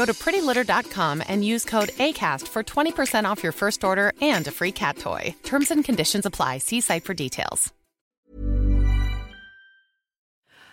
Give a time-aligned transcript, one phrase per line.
[0.00, 4.50] Go to prettylitter.com and use code ACAST for 20% off your first order and a
[4.50, 5.34] free cat toy.
[5.42, 6.58] Terms and conditions apply.
[6.58, 7.72] See site for details.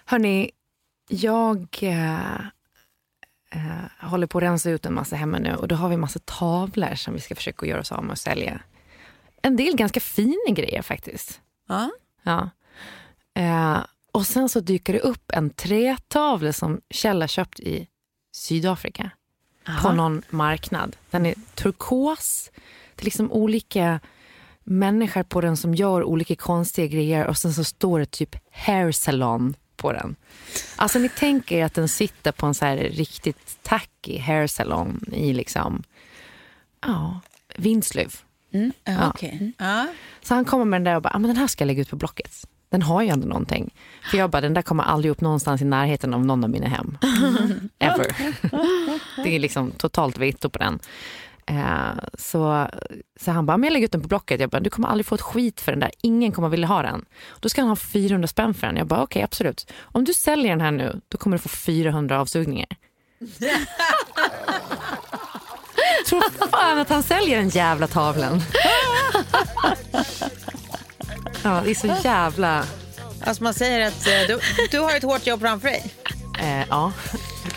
[0.05, 0.52] Hörni,
[1.09, 2.36] jag eh,
[3.52, 6.00] eh, håller på att rensa ut en massa hemma nu och då har vi en
[6.00, 8.59] massa tavlor som vi ska försöka göra oss av med och sälja.
[9.42, 11.42] En del ganska fina grejer faktiskt.
[11.67, 11.92] Ja.
[12.23, 12.50] Ja.
[13.42, 13.80] Eh,
[14.11, 17.88] och sen så dyker det upp en trätavla som Kjell har köpt i
[18.31, 19.11] Sydafrika.
[19.82, 20.96] På någon marknad.
[21.12, 22.52] Den är turkos.
[22.96, 24.00] Det är liksom olika
[24.64, 28.92] människor på den som gör olika konstiga grejer och sen så står det typ hair
[28.92, 30.16] salon på den.
[30.76, 35.33] Alltså ni tänker att den sitter på en så här riktigt tacky hair salon i
[35.33, 35.83] liksom,
[36.82, 37.20] ja,
[37.56, 38.16] Vinslöv.
[38.83, 39.10] Ja.
[39.10, 39.54] Okej.
[39.58, 39.88] Ja.
[40.22, 41.82] Så han kommer med den där och bara, ah, men den här ska jag lägga
[41.82, 42.48] ut på Blocket.
[42.70, 43.73] Den har ju ändå någonting.
[44.11, 46.67] För jag bara, den där kommer aldrig upp någonstans i närheten av någon av mina
[46.67, 46.98] hem.
[47.80, 48.08] Ever.
[49.23, 50.80] det är liksom totalt veto på den.
[51.50, 52.67] Eh, så,
[53.20, 54.39] så han bara, men jag lägger ut den på Blocket.
[54.39, 55.92] Jag bara, du kommer aldrig få ett skit för den där.
[56.02, 57.06] Ingen kommer vilja ha den.
[57.39, 58.77] Då ska han ha 400 spänn för den.
[58.77, 59.72] Jag bara, okej absolut.
[59.80, 62.67] Om du säljer den här nu, då kommer du få 400 avsugningar.
[66.08, 68.42] Tror fan att han säljer den jävla tavlan.
[71.47, 72.65] Ja, det är så jävla...
[73.23, 74.39] Alltså man säger att eh, du,
[74.71, 75.93] du har ett hårt jobb framför dig.
[76.39, 76.91] Eh, ja.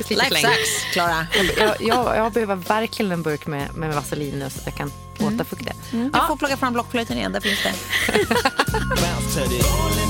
[0.08, 1.26] Life sucks, Klara.
[1.58, 4.92] Jag, jag, jag behöver verkligen en burk med, med vaselin nu så att jag kan
[5.20, 5.72] återfukta.
[5.90, 7.74] Du får plocka fram blockflöjten igen, där finns det.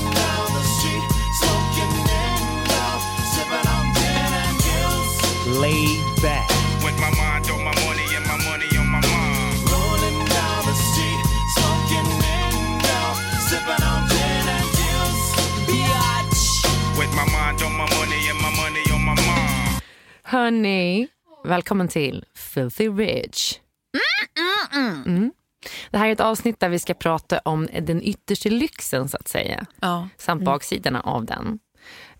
[20.31, 21.07] Hörni,
[21.43, 23.53] välkommen till Filthy Rich.
[25.05, 25.31] Mm.
[25.91, 29.27] Det här är ett avsnitt där vi ska prata om den yttersta lyxen så att
[29.27, 29.65] säga.
[29.81, 30.07] Ja.
[30.17, 31.59] Samt baksidorna av den.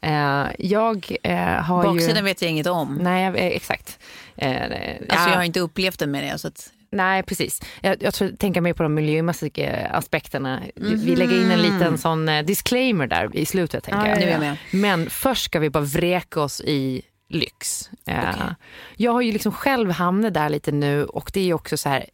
[0.01, 2.22] Eh, jag eh, har Baksidan ju...
[2.23, 2.95] vet jag inget om.
[3.01, 3.99] Nej, jag- eh, exakt.
[4.35, 5.29] Eh, Alltså, ja.
[5.29, 6.38] Jag har inte upplevt det med det.
[6.38, 6.69] Så att...
[6.91, 7.61] Nej, precis.
[7.81, 10.61] Jag, jag tror, tänker mer på de miljömässiga aspekterna.
[10.75, 13.83] Vi lägger in en liten sån disclaimer där i slutet.
[13.83, 14.19] Tänker Ja, jag.
[14.19, 14.57] nu är jag med.
[14.72, 17.01] Men först ska vi bara vräka oss i
[17.36, 17.90] lyx.
[18.06, 18.52] Eh,
[18.97, 22.06] Jag har ju liksom själv hamnat där lite nu och det är också så här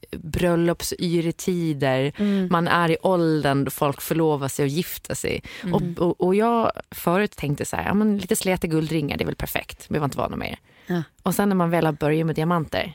[0.91, 2.13] bröllopsyretider.
[2.49, 5.41] Man är i åldern då folk förlovar sig och gifter sig.
[5.73, 9.25] Och, och, och jag förut tänkte så här, ja, men lite släta guldringar det är
[9.25, 9.89] väl perfekt.
[9.89, 10.59] Behöver inte vara något mer.
[10.87, 11.03] Ja.
[11.23, 12.93] Och sen när man väl har börjat med diamanter.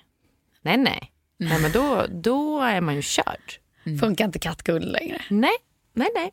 [0.63, 1.13] Nej, nej.
[1.37, 3.59] Nej men då, då är man ju körd.
[4.01, 5.23] Funkar inte kattguld längre.
[5.31, 5.51] Nej,
[5.95, 6.31] nej, nej.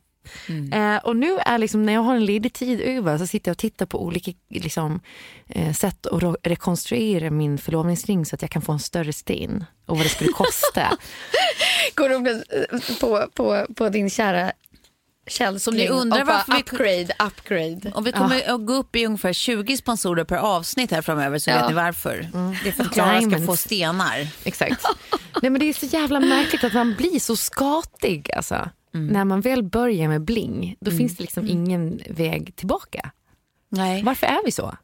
[0.72, 3.54] Eh, och nu är liksom, när jag har en ledig tid över så sitter jag
[3.54, 5.00] och tittar på olika liksom,
[5.48, 9.96] eh, sätt att rekonstruera min förlovningsring så att jag kan få en större sten och
[9.96, 10.98] vad det skulle kosta.
[11.94, 12.44] Går du
[13.00, 14.52] på, på, på din kära
[15.26, 17.92] Kjell Som ni undrar varför vi- upgrade, upgrade.
[17.94, 21.50] Och vi kommer att gå upp i ungefär 20 sponsorer per avsnitt här framöver så
[21.50, 21.56] Ja.
[21.60, 22.28] vet ni varför.
[22.62, 24.28] Det är för att Klara ska få stenar.
[24.44, 24.84] Exakt.
[25.42, 28.30] Nej, men det är så jävla märkligt att man blir så skatig.
[28.36, 28.68] Alltså.
[28.92, 33.10] När man väl börjar med bling, då finns det liksom ingen väg tillbaka.
[33.68, 34.02] Nej.
[34.02, 34.76] Varför är vi så?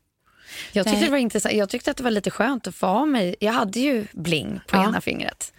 [0.72, 1.04] Jag tyckte Nej.
[1.04, 1.54] det var intressant.
[1.54, 3.36] Jag tyckte att det var lite skönt att få ha mig.
[3.40, 4.84] Jag hade ju bling på Ja.
[4.88, 5.52] ena fingret.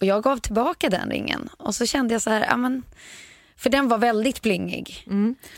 [0.00, 1.48] Och jag gav tillbaka den ringen.
[1.58, 2.82] Och så kände jag så här, ja men,
[3.56, 5.04] för den var väldigt blingig.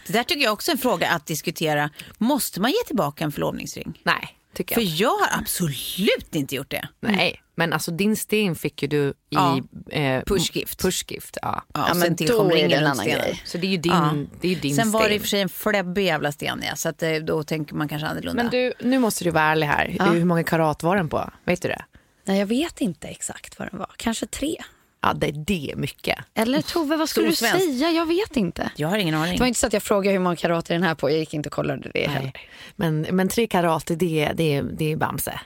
[0.06, 1.90] Det där tycker jag också är en fråga att diskutera.
[2.18, 4.00] Måste man ge tillbaka en förlovningsring?
[4.02, 4.90] Nej, tycker För jag.
[4.90, 6.88] jag har absolut inte gjort det.
[7.00, 9.60] Nej, men alltså din sten fick ju du i Ja.
[9.90, 10.80] eh, Pushgift.
[10.82, 11.62] Pushgift, ja.
[11.74, 13.42] Ja, Ja, men sen då tillkom är det ringen en runt annan grej.
[13.44, 14.14] Så det är ju din, Ja.
[14.40, 15.18] det är ju din Sen var det i sten.
[15.18, 18.06] och för sig en fläbbig jävla sten ja, så att, eh, då tänker man kanske
[18.08, 18.42] annorlunda.
[18.42, 19.96] Men du, nu måste du vara ärlig här.
[20.12, 21.30] Hur många karat var den på?
[21.44, 21.84] Vet du det?
[22.24, 23.90] Nej, jag vet inte exakt vad den var.
[23.96, 24.56] Kanske tre.
[25.00, 26.18] Ja, det, det är mycket.
[26.34, 27.90] Eller Tove, vad skulle du säga?
[27.90, 28.70] Jag vet inte.
[28.76, 29.32] Jag har ingen aning.
[29.32, 31.10] Det var inte så att jag frågade hur många karat är den här på.
[31.10, 32.32] Jag gick inte och kollade det heller.
[32.76, 35.40] Men, men tre karat, det, det, det är Bamse.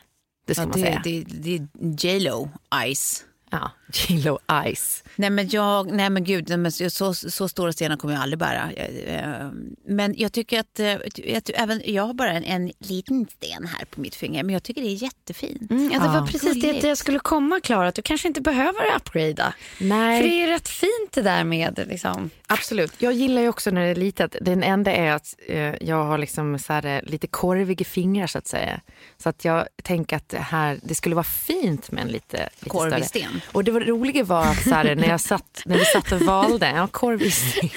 [0.46, 1.00] Det ska ja, man det, säga.
[1.04, 1.68] det, det är
[2.06, 2.48] J.Lo
[2.94, 3.24] Ice.
[3.52, 4.38] Ja, Kilo
[4.74, 5.04] Ice.
[5.16, 8.38] Nej men, jag, nej men gud, nej, men så, så, stora stenar kommer jag aldrig
[8.38, 8.70] bära.
[8.76, 9.50] Jag, eh,
[9.86, 13.84] Men jag tycker att, eh, jag, även, jag har bara en, en liten sten här
[13.84, 15.70] på mitt finger, men jag tycker det är jättefint.
[15.70, 16.84] Mm, ja, det var precis det Gulligt.
[16.84, 19.54] jag skulle komma Klara, att du kanske inte behöver upgrada.
[19.80, 20.22] Nej.
[20.22, 22.30] För det är rätt fint det där med liksom.
[22.46, 22.92] Absolut.
[22.98, 24.36] Jag gillar ju också när det är litet.
[24.40, 28.38] Den enda är att eh, jag har liksom så här, eh, lite korviga fingrar så
[28.38, 28.80] att säga.
[29.18, 32.70] Så att jag tänker att det, här, det skulle vara fint med en lite, lite
[32.70, 33.04] Korvig större.
[33.04, 33.40] sten.
[33.52, 36.12] Och det var, det roliga var att så här, när, jag satt, när vi satt
[36.12, 37.70] och valde, ja korv sten.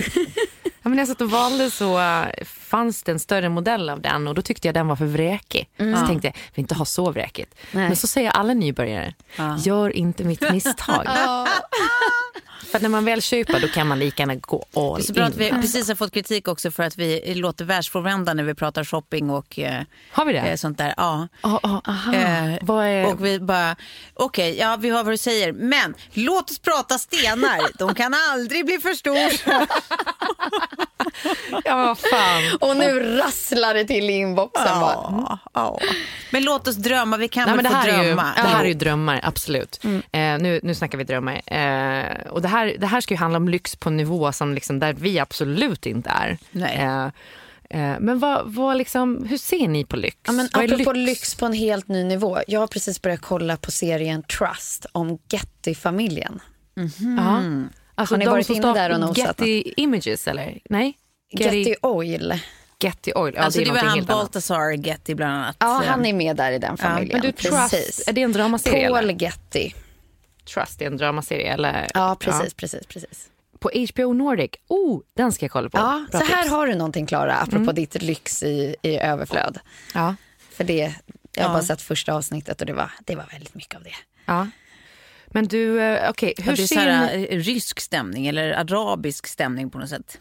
[0.63, 2.25] Ja, men när jag satt och valde så eh,
[2.65, 5.69] fanns det en större modell av den och då tyckte jag den var för vräkig.
[5.77, 7.56] Så tänkte jag, jag vill inte ha så vräkigt.
[7.71, 7.88] Nej.
[7.88, 9.13] Men så säger alla nybörjare,
[9.59, 11.07] gör inte mitt misstag.
[12.71, 15.23] För när man väl köper då kan man lika gärna gå all Det är bra
[15.25, 15.29] in.
[15.31, 18.83] att vi precis har fått kritik också för att vi låter världsfrånvända när vi pratar
[18.83, 19.81] shopping och eh,
[20.12, 20.39] Har vi det?
[20.39, 20.94] eh, sånt där.
[20.97, 21.27] Ja.
[21.41, 22.13] Ah, aha.
[22.13, 23.07] Eh.
[23.09, 23.75] Och vi bara,
[24.13, 27.77] okej, ja vi hör vad du säger, men låt oss prata stenar.
[27.77, 29.29] De kan aldrig bli för stora.
[31.65, 32.54] Ja, vad fan.
[32.59, 34.65] Och nu rasslar det till i inboxen.
[34.67, 35.79] Ja, ja.
[36.31, 38.31] Men låt oss drömma, vi kan Nej, väl men det, få här är ju, drömma.
[38.35, 39.79] det här är ju drömmar, absolut.
[39.83, 41.41] Eh, nu, nu snackar vi drömmar.
[41.45, 44.53] Eh, och det, här, det här ska ju handla om lyx på en nivå som
[44.53, 46.37] liksom, där vi absolut inte är.
[46.51, 46.75] Nej.
[46.75, 47.05] Eh,
[47.69, 50.17] eh, men vad, vad liksom, hur ser ni på lyx?
[50.25, 51.35] Ja, men vad apropå lyx?
[51.35, 52.39] på en helt ny nivå.
[52.47, 56.39] Jag har precis börjat kolla på serien Trust om Getty-familjen.
[57.17, 57.41] Ja.
[57.97, 59.17] Alltså, Har ni de varit inne står- där och nosat?
[59.17, 60.59] Getty Images eller?
[60.69, 60.97] Nej?
[61.30, 62.39] Getty, Oil.
[62.80, 63.33] Getty Oil.
[63.38, 64.06] Ja, Alltså det det är var han.
[64.06, 65.56] Baltasar Getty bland annat.
[65.60, 67.10] Ja, han är med där i den familjen.
[67.12, 68.88] Men du, Trust, är det en dramaserie?
[68.88, 69.22] Paul eller?
[69.22, 69.72] Getty.
[70.54, 71.54] Trust är en dramaserie?
[71.54, 71.92] Eller?
[71.94, 73.30] Ja, precis, precis, precis.
[73.60, 74.51] På HBO Nordic.
[74.68, 75.77] Oh, den ska jag kolla på.
[75.77, 76.48] Ja, Bra så här tips.
[76.48, 76.54] Mm.
[76.54, 79.60] har du någonting Klara, apropå ditt lyx i, i överflöd.
[79.94, 80.16] Ja.
[80.51, 80.94] För det,
[81.36, 81.54] jag har Ja.
[81.54, 83.95] bara sett första avsnittet och det var, det var väldigt mycket av det.
[84.25, 84.48] ja.
[85.27, 88.51] Men du, eh, okej, Ja, hur det är så ser här, eh, rysk stämning eller
[88.51, 90.19] arabisk stämning på något sätt.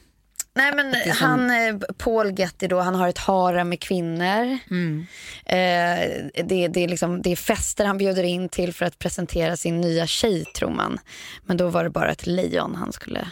[0.57, 4.59] Nej men han, eh, Paul Getty då, han har ett harem med kvinnor.
[4.71, 5.07] Mm.
[5.47, 9.57] Eh, det, det, är liksom, det är fester han bjuder in till för att presentera
[9.57, 10.99] sin nya tjej tror man.
[11.43, 13.29] Men då var det bara ett lejon han skulle...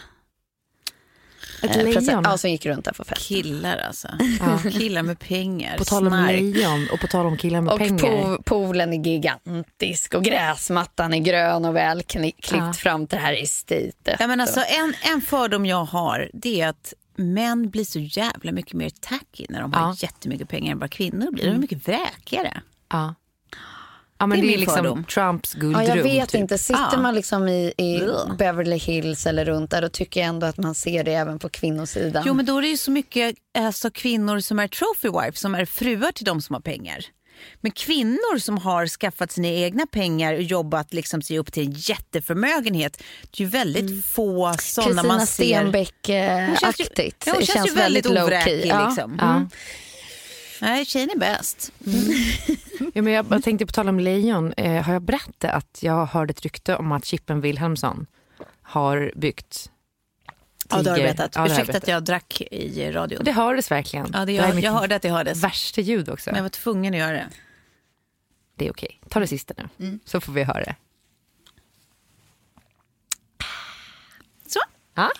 [1.63, 2.21] Ett eh, lejon?
[2.23, 3.27] Ja, som gick runt där på fest.
[3.27, 4.07] Killar alltså.
[4.71, 6.31] Killar med pengar, På tal om snark.
[6.39, 7.99] lejon och på tal om killar med Och pengar.
[7.99, 12.73] po- poolen är gigantisk och gräsmattan är grön och väl klippt Ja.
[12.73, 14.17] fram till det här estetet.
[14.19, 18.51] Ja, men alltså, en, en fördom jag har det är att män blir så jävla
[18.51, 19.95] mycket mer tacky när de har Ja.
[19.97, 21.45] jättemycket pengar än vad kvinnor blir.
[21.45, 22.61] De är mycket vräkigare.
[22.89, 23.15] Ja.
[24.17, 25.03] Ja, men Det är det är, liksom fördom.
[25.03, 25.85] Trumps Ja, guldrum.
[25.85, 26.41] jag vet typ.
[26.41, 26.57] inte.
[26.57, 27.01] Sitter Ja.
[27.01, 28.01] man liksom i, i.
[28.37, 31.49] Beverly Hills eller runt där, då tycker jag ändå att man ser det även på
[31.49, 32.23] kvinnosidan.
[32.25, 35.55] Jo men då är det ju så mycket alltså, kvinnor som är trophy wife som
[35.55, 37.05] är fruar till de som har pengar.
[37.61, 41.71] Men kvinnor som har skaffat sina egna pengar och jobbat liksom sig upp till en
[41.71, 43.03] jätteförmögenhet.
[43.31, 45.61] Det är ju väldigt få sådana man Kristina ser.
[45.61, 45.73] Mm.
[45.73, 47.23] Stenbeck-aktigt.
[47.25, 48.23] Ja, hon det känns ju väldigt low-key.
[48.23, 48.65] ovräkig.
[48.65, 48.87] Ja.
[48.87, 49.17] Liksom.
[49.21, 49.47] Ja.
[50.61, 51.71] Nej, tjejen är bäst.
[52.93, 54.53] Ja, men jag, jag tänkte på tal om lejon.
[54.53, 58.05] Eh, har jag berättat att jag hörde ett rykte om att Chippen Wilhelmsson
[58.61, 59.69] har byggt
[60.69, 61.31] Ja, det har du berättat.
[61.35, 63.17] Ja, det Ursäkta att jag drack i radion.
[63.17, 64.09] Och det hördes verkligen.
[64.13, 65.43] Ja, det, jag, mitt jag hörde att det hördes.
[65.43, 66.29] värsta ljud också.
[66.29, 67.27] Men jag var tvungen att göra det.
[68.55, 68.99] Det är okej.
[69.09, 69.99] Ta det sista nu, Mm.
[70.05, 70.75] så får vi höra det.
[74.47, 74.59] Så.
[74.95, 75.11] Ja,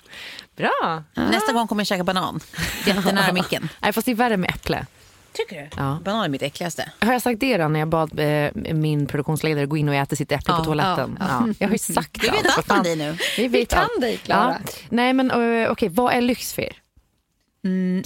[0.55, 1.03] bra.
[1.15, 2.39] Nästa gång kommer jag käka banan.
[2.85, 3.69] Jättenära micken.
[3.81, 4.85] Nej, fast det är värre med äpple.
[5.33, 5.69] Tycker du?
[5.77, 5.99] Ja.
[6.05, 6.91] Banan är mitt äckligaste.
[6.99, 10.15] Har jag sagt det då när jag bad eh, min produktionsledare gå in och äta
[10.15, 11.17] sitt äpple Ja, på toaletten?
[11.19, 12.71] Ja, Jag har ju sagt Vi vet allt.
[12.71, 13.17] Om dig nu.
[13.37, 14.01] Vi, vet kan allt.
[14.01, 14.57] dig, Klara.
[14.65, 14.71] Ja.
[14.89, 16.73] Nej, men eh, okej, vad är lyx för er?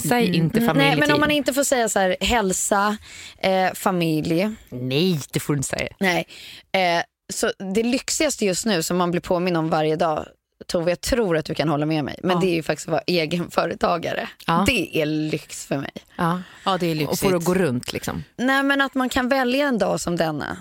[0.07, 0.99] Säg inte Nej, familjetid.
[0.99, 2.97] men om man inte får säga så här, hälsa,
[3.37, 4.49] eh, familj.
[4.69, 5.87] Nej, det får du inte säga.
[5.99, 6.25] Nej.
[6.71, 7.03] Eh,
[7.33, 10.25] så det lyxigaste just nu som man blir påminn om varje dag,
[10.65, 12.91] Tove, jag tror att du kan hålla med mig, men det är ju faktiskt att
[12.91, 14.29] vara egenföretagare.
[14.47, 14.63] Ja.
[14.67, 15.91] Det är lyx för mig.
[16.15, 16.41] Ja.
[16.65, 17.19] Ja, det är Och lyxigt.
[17.19, 18.23] får att gå runt liksom.
[18.37, 20.57] Nej, men att man kan välja en dag som denna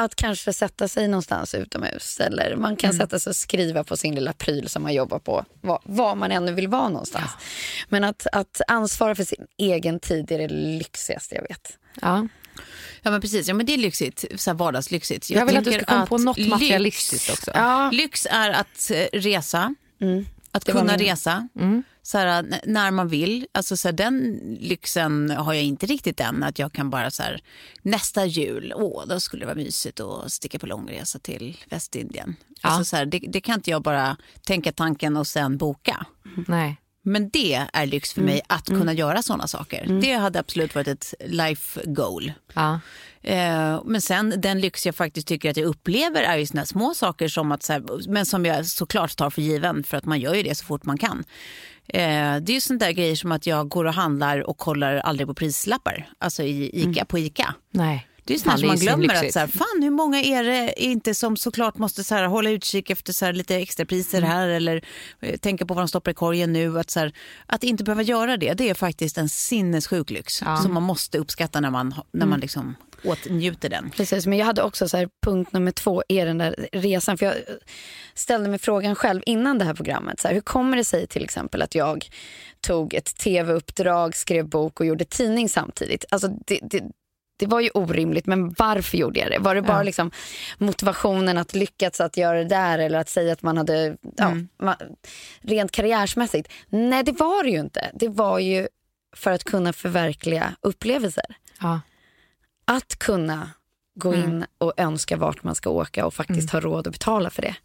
[0.00, 2.20] att kanske sätta sig någonstans utomhus.
[2.20, 5.44] Eller man kan sätta sig och skriva på sin lilla pryl som man jobbar på.
[5.60, 7.30] Var, var man ännu vill vara någonstans.
[7.88, 11.78] Men att, att ansvara för sin egen tid är det lyxigaste jag vet.
[12.02, 12.28] Ja.
[13.02, 15.30] Ja men precis, ja, men det är lyxigt, så här vardagslyxigt.
[15.30, 17.50] Jag vill att du ska komma på något lyx- materialistiskt också.
[17.54, 19.74] Ja, Lyx är att eh, resa,
[20.50, 21.48] att Det var kunna resa.
[22.02, 23.46] Så här, när man vill.
[23.52, 26.42] Alltså, så här, den lyxen har jag inte riktigt än.
[26.42, 27.42] Att jag kan bara så här,
[27.82, 32.36] nästa jul, åh, då skulle det vara mysigt att sticka på långresa till Västindien.
[32.60, 36.06] Alltså, så det, det kan inte jag bara tänka tanken och sen boka.
[36.48, 36.76] Nej.
[37.06, 39.98] Men det är lyx för mig att kunna göra sådana saker.
[40.00, 42.32] Det hade absolut varit ett life goal.
[42.54, 42.80] Ja.
[43.22, 46.94] Eh, men sen den lyx jag faktiskt tycker att jag upplever är ju såna små
[46.94, 50.20] saker som att, så här, men som jag såklart tar för given för att man
[50.20, 51.24] gör ju det så fort man kan.
[51.88, 54.96] Eh, det är ju sånt där grejer som att jag går och handlar och kollar
[54.96, 56.08] aldrig på prislappar.
[56.18, 57.54] Alltså i Ica, på Ica.
[57.70, 58.06] Nej.
[58.26, 59.24] Det är sånt man glömmer.
[59.24, 62.50] Att, så här, fan, hur många är det inte som såklart måste så här, hålla
[62.50, 64.84] utkik efter så här, lite extrapriser här eller
[65.20, 66.78] eh, tänka på vad de stoppar i korgen nu.
[66.78, 67.12] Att, så här,
[67.46, 71.60] att inte behöva göra det, det är faktiskt en sinnessjuk lyx som man måste uppskatta
[71.60, 73.90] när man, när man liksom åtnjuter den.
[73.90, 77.18] Precis, men jag hade också så här, punkt nummer två är den där resan.
[77.18, 77.34] För jag
[78.14, 80.20] ställde mig frågan själv innan det här programmet.
[80.20, 82.08] Så här, hur kommer det sig till exempel att jag
[82.60, 86.04] tog ett tv-uppdrag, skrev bok och gjorde tidning samtidigt?
[86.10, 86.82] Alltså det, det,
[87.36, 89.38] det var ju orimligt, men varför gjorde jag det?
[89.38, 90.10] Var det bara liksom
[90.58, 94.96] motivationen att lyckas att göra det där eller att säga att man hade, ja, ma-
[95.40, 96.52] rent karriärsmässigt?
[96.68, 97.90] Nej, det var det ju inte.
[97.94, 98.68] Det var ju
[99.16, 101.80] för att kunna förverkliga upplevelser Ja.
[102.64, 103.50] att kunna
[103.94, 107.42] gå in och önska vart man ska åka och faktiskt ha råd att betala för
[107.42, 107.56] det.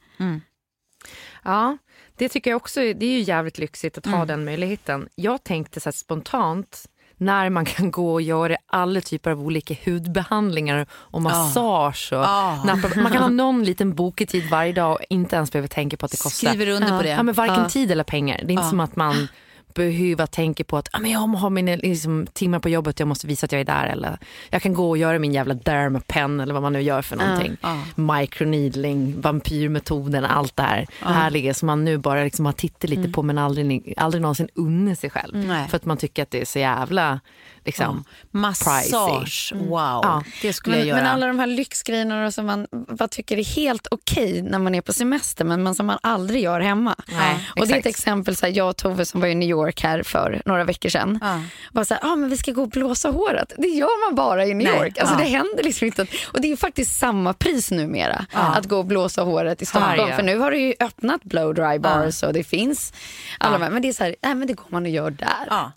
[1.44, 1.78] Ja,
[2.16, 2.80] det tycker jag också.
[2.80, 5.10] Det är ju jävligt lyxigt att ha den möjligheten.
[5.16, 6.86] Jag tänkte så spontant
[7.22, 12.10] när man kan gå och göra alla typer av olika hudbehandlingar och massage.
[12.14, 12.56] Och Ah.
[12.66, 16.06] nappa- Man kan ha någon liten boketid varje dag och inte ens behöva tänka på
[16.06, 16.48] att det kostar.
[16.50, 17.10] Skriver under på det.
[17.10, 18.38] Ja, men varken tid eller pengar.
[18.46, 19.28] Det är inte som att man
[19.74, 23.28] behöver tänka på att ah, men jag har mina liksom, timmar på jobbet jag måste
[23.28, 23.88] visa att jag är där.
[23.88, 24.18] Eller
[24.50, 27.58] jag kan gå och göra min jävla dermapen eller vad man nu gör för någonting.
[27.96, 33.24] Microneedling, vampyrmetoden, allt det här härliga som man nu bara liksom har tittat lite på
[33.24, 35.36] men aldrig, aldrig någonsin unnar sig själv.
[35.36, 35.68] Nej.
[35.68, 37.20] För att man tycker att det är så jävla
[37.66, 39.70] liksom, Massage, wow.
[40.04, 40.24] Ja.
[40.42, 41.02] Det skulle jag Men, göra.
[41.02, 44.82] men alla de här lyxgrejerna som man vad tycker är helt okej när man är
[44.82, 46.96] på semester men som man aldrig gör hemma.
[47.08, 47.98] Nej, och det är ett exakt.
[48.00, 50.90] exempel, så här, jag och Tove som var i New York här för några veckor
[50.90, 51.20] sedan.
[51.22, 51.42] Ja.
[51.72, 53.54] Var så här, ah, men vi ska gå och blåsa håret.
[53.58, 54.78] Det gör man bara i New Nej.
[54.78, 54.98] York.
[54.98, 55.20] Alltså, Ja.
[55.24, 56.06] Det händer liksom inte.
[56.34, 59.96] Och det är faktiskt samma pris numera att gå och blåsa håret i Stockholm.
[59.98, 60.16] Ja, ja.
[60.16, 62.94] För nu har det ju öppnat blow dry bars och det finns
[63.40, 63.70] alla här.
[63.70, 65.72] Men det är så här, nej men det går man och gör där.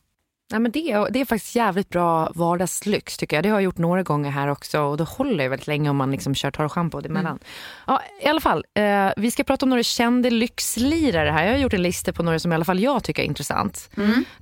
[0.52, 0.58] Ja.
[0.58, 3.42] Men det, är, det är faktiskt jävligt bra vardagslyx tycker jag.
[3.42, 5.96] Det har jag gjort några gånger här också och det håller ju väldigt länge om
[5.96, 7.38] man liksom kör torr schampo emellan.
[7.86, 11.44] Ja, I alla fall, eh, vi ska prata om några kända lyxlirare här.
[11.44, 13.90] Jag har gjort en lista på några som i alla fall jag tycker är intressant.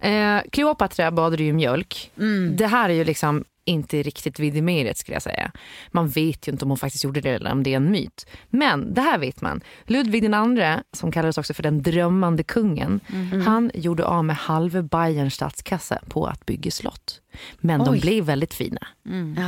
[0.00, 2.10] Eh, Kleopatra badade ju mjölk.
[2.56, 5.52] Det här är ju liksom inte riktigt vidimerat skulle jag säga.
[5.90, 8.26] Man vet ju inte om hon faktiskt gjorde det eller om det är en myt.
[8.50, 9.60] Men det här vet man.
[9.86, 13.00] Ludvig den andre, som kallades också för den drömmande kungen,
[13.44, 17.20] han gjorde av med halva Bayerns statskassa på att bygga slott.
[17.58, 18.86] Men de blev väldigt fina.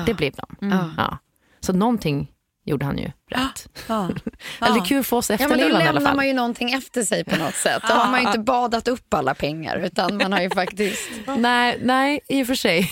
[0.07, 0.71] Det blev de.
[0.97, 1.19] Ja.
[1.61, 2.31] Så någonting
[2.65, 3.69] gjorde han ju rätt.
[3.89, 4.09] Ja.
[4.61, 6.17] Eller det är kul för oss Ja, men då efterlevande lämnar fall.
[6.17, 7.83] man ju någonting efter sig på något sätt.
[7.89, 11.11] Då har man ju inte badat upp alla pengar utan man har ju faktiskt...
[11.39, 12.91] Nej, nej, i och för sig.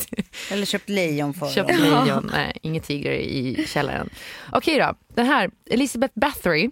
[0.50, 1.78] Eller köpt lejon för Köpt dem.
[2.06, 2.30] lejon.
[2.32, 4.10] Nej, inga tigrar i källaren.
[4.52, 6.70] Okej då, den här Elizabeth Bathory,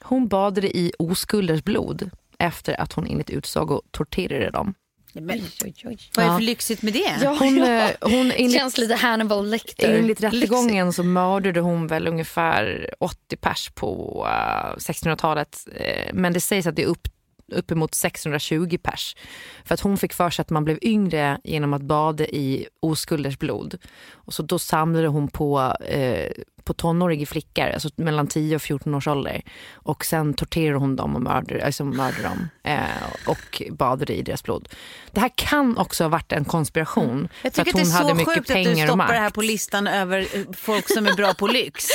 [0.00, 4.74] hon badade i oskulders blod efter att hon enligt utsago torterade dem.
[5.20, 6.38] Men, Oj, oj, vad är det Ja.
[6.38, 7.16] för lyxigt med det?
[7.22, 7.66] Ja, Hon, ja.
[7.88, 9.94] eh, hon enligt, Känns lite Hannibal Lecter.
[9.98, 15.66] enligt rättegången så mördade hon väl ungefär 80 pers på eh, 1600-talet.
[15.76, 17.08] Eh, men det sägs att det är upp
[17.52, 19.16] uppemot 620 pers.
[19.64, 23.38] För att hon fick för sig att man blev yngre genom att bada i oskulders
[23.38, 23.78] blod.
[24.10, 26.30] Och så då samlade hon på, eh,
[26.66, 29.42] på tonåriga flickor, alltså mellan 10 och 14 års ålder.
[29.72, 32.80] Och sen torterade hon dem och mördade, alltså mördade dem eh,
[33.26, 34.68] och badade i deras blod.
[35.10, 37.10] Det här kan också ha varit en konspiration.
[37.10, 37.28] Mm.
[37.42, 39.18] Jag tycker att att det hon är hade så mycket sjukt att du stoppar det
[39.18, 41.86] här på listan över eh, folk som är bra på lyx.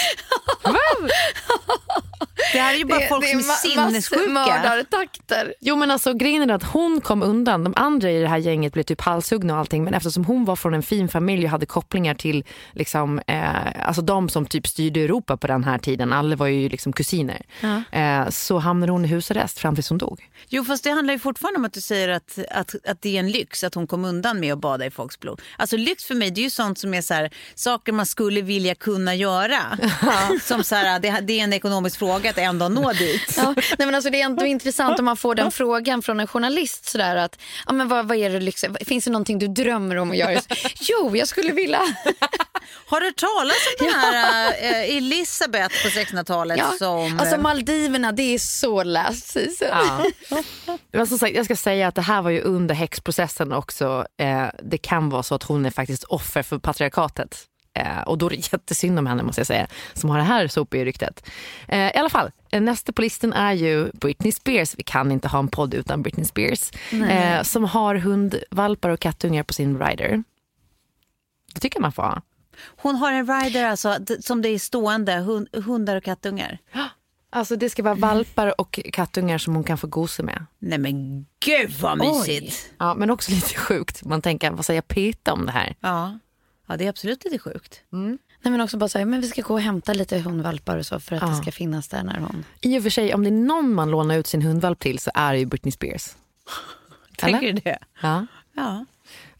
[2.53, 4.31] det här är ju bara folk som är sinnessjuka.
[4.31, 5.53] mördartakter.
[5.59, 7.63] Jo men alltså grejen är att hon kom undan.
[7.63, 9.83] De andra i det här gänget blev typ halshuggna och allting.
[9.83, 14.01] Men eftersom hon var från en fin familj och hade kopplingar till liksom, eh, alltså
[14.01, 17.41] de som typ typ styrde Europa på den här tiden, alla var ju liksom kusiner,
[17.91, 20.29] eh, så hamnade hon i husarrest fram tills hon dog.
[20.49, 23.19] Jo fast det handlar ju fortfarande om att du säger att, att, att det är
[23.19, 25.41] en lyx att hon kom undan med att bada i folks blod.
[25.57, 28.41] Alltså lyx för mig det är ju sånt som är så här, saker man skulle
[28.41, 29.59] vilja kunna göra.
[30.41, 33.33] som så här, det, det är en ekonomisk fråga att ändå nå dit.
[33.37, 36.27] Ja, nej men alltså det är ändå intressant om man får den frågan från en
[36.27, 36.85] journalist.
[36.85, 38.65] Sådär att, ja, men vad, vad är det lyx?
[38.85, 40.39] Finns det någonting du drömmer om att göra?
[40.79, 41.81] Jo, jag skulle vilja.
[42.85, 47.19] Har du talas om den här eh, Elisabeth på 1600-talet Ja, som...
[47.19, 49.67] alltså eh, Maldiverna, det är så last season.
[49.71, 50.05] Ja.
[50.91, 54.05] Men som sagt, jag ska säga att det här var ju under häxprocessen också.
[54.17, 57.47] Eh, det kan vara så att hon är faktiskt offer för patriarkatet.
[57.79, 60.47] Eh, och då är det jättesynd om henne måste jag säga, som har det här
[60.47, 61.29] sopiga ryktet.
[61.67, 64.75] Eh, I alla fall, nästa på listan är ju Britney Spears.
[64.77, 66.71] Vi kan inte ha en podd utan Britney Spears.
[67.43, 70.23] Som har hundvalpar och kattungar på sin rider.
[71.53, 72.21] Det tycker jag man får ha.
[72.59, 76.57] Hon har en rider alltså, som det är stående, hund, hundar och kattungar.
[77.33, 80.45] Alltså det ska vara valpar och kattungar som hon kan få gosa med.
[80.59, 82.73] Nej men gud vad mysigt.
[82.77, 84.03] Ja, men också lite sjukt.
[84.05, 85.75] Man tänker, vad säger Peta om det här?
[85.79, 86.19] Ja.
[86.67, 87.81] ja, det är absolut lite sjukt.
[88.43, 90.99] Nej, men också bara säga, men vi ska gå och hämta lite hundvalpar och så
[90.99, 92.45] för att det ska finnas där när hon...
[92.61, 95.11] I och för sig, om det är någon man lånar ut sin hundvalp till så
[95.13, 96.15] är det ju Britney Spears.
[97.17, 97.79] Tänker du det?
[98.01, 98.25] Ja.
[98.53, 98.85] Ja.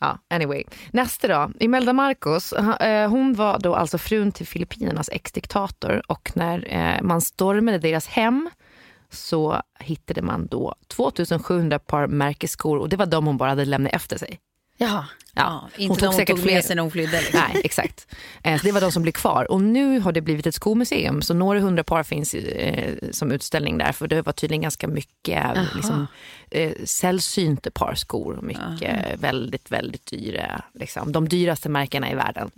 [0.02, 0.64] Ja, anyway.
[0.92, 2.54] Nästa då, Imelda Marcos.
[2.54, 8.08] Eh, hon var då alltså frun till Filippinernas ex-diktator och när eh, man stormade deras
[8.08, 8.50] hem
[9.10, 13.94] så hittade man då 2700 par märkesskor och det var de hon bara hade lämnat
[13.94, 14.40] efter sig.
[14.82, 15.06] Jaha.
[15.34, 17.22] Ja, inte när hon tog med sig när hon flydde.
[17.22, 17.40] Liksom.
[17.40, 18.08] Nej, exakt.
[18.44, 19.52] Eh, så det var de som blev kvar.
[19.52, 23.78] Och nu har det blivit ett skomuseum, så några hundra par finns eh, som utställning
[23.78, 23.92] där.
[23.92, 26.08] För det var tydligen ganska mycket liksom,
[26.52, 28.38] eh, sällsynta par skor.
[28.38, 30.64] och Mycket väldigt, väldigt dyra.
[30.74, 32.52] Liksom, de dyraste märkena i världen.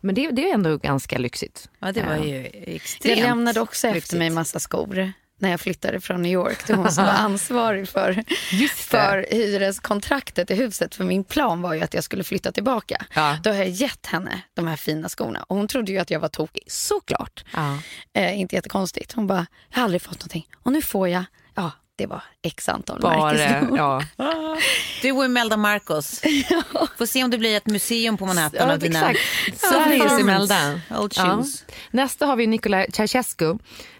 [0.00, 1.68] Men det, det är ändå ganska lyxigt.
[1.78, 4.18] Ja, det var ju extremt Jag lämnade också efter lyxigt.
[4.18, 8.24] mig massa skor när jag flyttade från New York till hon som var ansvarig för,
[8.74, 10.94] för hyreskontraktet i huset.
[10.94, 13.04] För min plan var ju att jag skulle flytta tillbaka.
[13.14, 13.36] Ja.
[13.42, 16.20] Då har jag gett henne de här fina skorna och hon trodde ju att jag
[16.20, 16.62] var tokig.
[16.66, 17.44] Såklart.
[17.54, 17.78] Ja.
[18.14, 19.12] Eh, inte jättekonstigt.
[19.12, 21.24] Hon bara, jag har aldrig fått någonting och nu får jag.
[21.54, 23.78] Ja, det var x antal Bara, märkesskor.
[23.78, 24.02] ja.
[25.02, 26.20] Du och Imelda Marcos.
[26.98, 29.60] Får se om det blir ett museum på Manhattan Ja, av dina exakt.
[29.60, 30.80] Sveriges Imelda.
[30.98, 31.36] Old Ja.
[31.36, 31.64] shoes.
[31.90, 33.54] Nästa har vi Nicolae Ceausescu.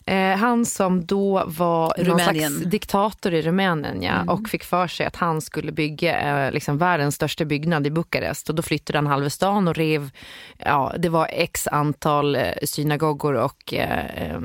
[0.07, 2.53] Eh, han som då var någon Rumänien.
[2.53, 6.79] slags diktator i Rumänien ja, och fick för sig att han skulle bygga eh, liksom
[6.79, 8.49] världens största byggnad i Bukarest.
[8.49, 10.11] Och då flyttade han halva stan och rev,
[10.59, 14.41] ja, det var x antal eh, synagogor och eh, eh,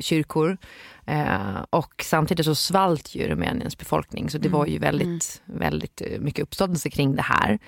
[0.00, 0.58] kyrkor.
[1.06, 6.20] Eh, och samtidigt så svalt ju Rumäniens befolkning så det var ju väldigt, väldigt eh,
[6.20, 7.58] mycket uppståndelse kring det här.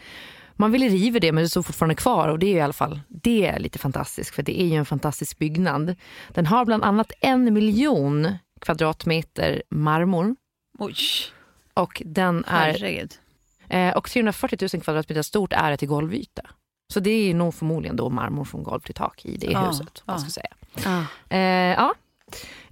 [0.61, 2.73] Man ville riva det men det stod fortfarande kvar och det är ju i alla
[2.73, 5.97] fall det är lite fantastiskt för det är ju en fantastisk byggnad.
[6.29, 10.37] Den har bland annat en miljon kvadratmeter marmor
[10.79, 10.95] Oj,
[11.75, 13.15] och den är herregud.
[13.69, 16.43] eh, och 340 000 kvadratmeter stort är det till golvyta.
[16.93, 19.67] Så det är ju nog förmodligen då marmor från golv till tak i det Ja,
[19.69, 20.03] huset.
[20.05, 20.21] Vad ja.
[20.21, 20.55] ska säga.
[20.85, 21.05] Ja.
[21.37, 21.41] Eh,
[21.75, 21.95] ja.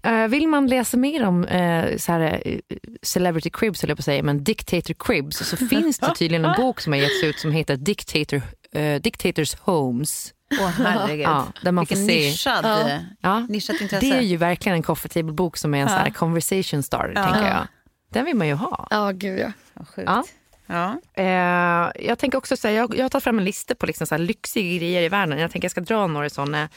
[0.09, 2.59] Eh, vill man läsa mer om eh, så här, eh,
[3.03, 6.81] Celebrity Cribs, eller på att säga, men Dictator Cribs, så finns det tydligen en bok
[6.81, 8.43] som har getts ut som heter Dictator,
[8.73, 10.35] eh, Dictators Homes.
[10.61, 11.25] Åh herregud.
[11.27, 12.29] Ja, där man Vilken får se.
[12.29, 12.99] nischad, Ja.
[13.21, 14.07] Ja, nischat intresse.
[14.07, 17.49] det är ju verkligen en coffee table-bok som är en så här conversation starter, tänker
[17.49, 17.67] jag.
[18.13, 18.87] Den vill man ju ha.
[18.91, 19.53] ja, gud ja.
[19.97, 20.25] Ja.
[20.67, 21.01] Ja.
[21.15, 24.15] Eh, jag tänker också säga, jag, jag har tagit fram en lista på liksom så
[24.15, 25.39] här lyxiga grejer i världen.
[25.39, 26.69] Jag tänker jag ska dra några sådana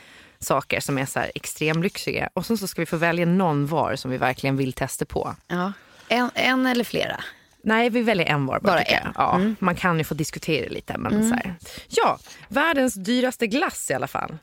[0.43, 2.29] saker som är så här extremlyxiga.
[2.33, 5.35] Och sen så ska vi få välja någon var som vi verkligen vill testa på.
[5.47, 5.73] ja.
[6.07, 7.23] En, en eller flera.
[7.63, 8.71] Nej, vi väljer en var bara.
[8.73, 9.13] Bara en.
[9.15, 10.97] Ja, Man kan ju få diskutera lite.
[10.97, 11.55] Men så här.
[11.87, 14.37] Ja, världens dyraste glass i alla fall.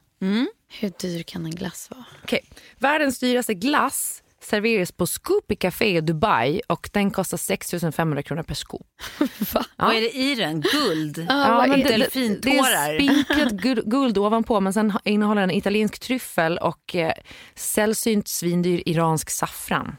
[0.81, 2.05] Hur dyr kan en glass vara?
[2.23, 2.41] Okej.
[2.79, 8.43] Världens dyraste glass serveras på Scoopy Café i Dubai och den kostar 6 500 kronor
[8.43, 8.87] per scoop.
[9.77, 10.61] Vad är det i den?
[10.61, 11.27] Guld?
[11.29, 11.97] Ja, men det,
[12.43, 17.13] det, är spinklat guld, guld ovanpå men sen innehåller den italiensk tryffel och eh,
[17.55, 19.97] sällsynt svindyr iransk saffran.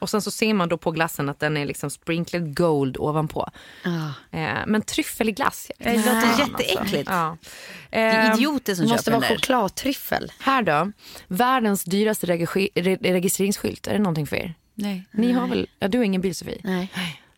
[0.00, 3.50] Och sen så ser man då på glassen att den är liksom sprinklad gold ovanpå.
[3.84, 4.12] Ja.
[4.38, 5.70] Eh, men tryffel i glass.
[5.78, 7.10] Det låter jätteäckligt.
[7.10, 7.36] Ja.
[7.90, 10.32] Det är Eh, idioter som Det måste vara chokladtryffel.
[10.38, 10.92] här då,
[11.28, 13.86] världens dyraste regi- re- registreringsskylt.
[13.86, 14.54] Är det någonting för er?
[14.74, 15.04] Nej.
[15.10, 16.60] Ni har väl, ja, du har ingen bil Sofie?
[16.64, 16.92] Nej.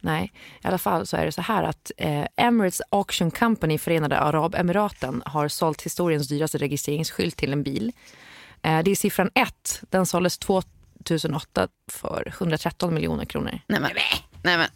[0.04, 0.32] Nej,
[0.64, 4.18] i alla fall så är det så här att eh, Emirates Auction Company i Förenade
[4.18, 7.92] Arabemiraten har sålt historiens dyraste registreringsskylt till en bil.
[8.62, 9.82] Eh, det är siffran 1.
[9.90, 10.38] Den såldes
[11.02, 13.58] 2008 för 113 miljoner kronor.
[13.66, 13.90] Nej men.
[14.44, 14.66] Nej, men.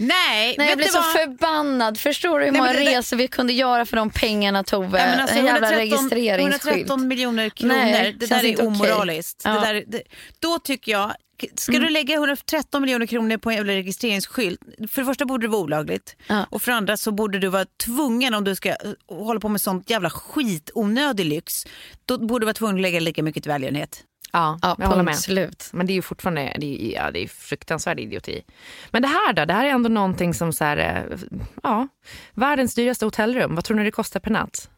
[0.00, 1.12] Nej, Nej, jag vet blir du så vad?
[1.12, 1.98] förbannad.
[1.98, 4.88] Förstår du hur Nej, många det- resor vi kunde göra för de pengarna Tove?
[4.98, 6.64] Nej, men alltså, en jävla 113 registreringsskylt.
[6.64, 9.42] 113 miljoner kronor, Nej, det där är omoraliskt.
[9.44, 9.50] Ja.
[9.50, 10.02] Det där, det,
[10.38, 11.12] då tycker jag,
[11.54, 15.50] ska du lägga 113 miljoner kronor på en jävla registreringsskylt, för det första borde det
[15.50, 16.46] vara olagligt Ja.
[16.50, 18.76] och för det andra så borde du vara tvungen om du ska eh,
[19.08, 21.66] hålla på med sånt jävla skitonödig lyx,
[22.04, 24.04] då borde du vara tvungen att lägga lika mycket till välgörenhet.
[24.32, 25.18] Ja, Ja, jag håller med.
[25.18, 25.70] slut.
[25.72, 28.42] Men det är ju fortfarande det är, ja, det är fruktansvärd idioti.
[28.90, 29.44] Men det här då?
[29.44, 31.18] Det här är ändå någonting som så här, eh,
[31.62, 31.88] ja,
[32.34, 33.54] världens dyraste hotellrum.
[33.54, 34.70] Vad tror ni det kostar per natt?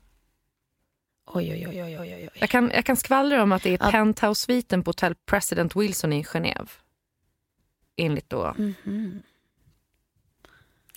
[1.26, 2.28] Oj, oj, oj, oj, oj, oj.
[2.34, 3.90] Jag kan, jag kan skvallra om att det är Ja.
[3.90, 6.68] penthouse-sviten på hotell President Wilson i Genève.
[7.96, 9.22] Enligt då, Mhm.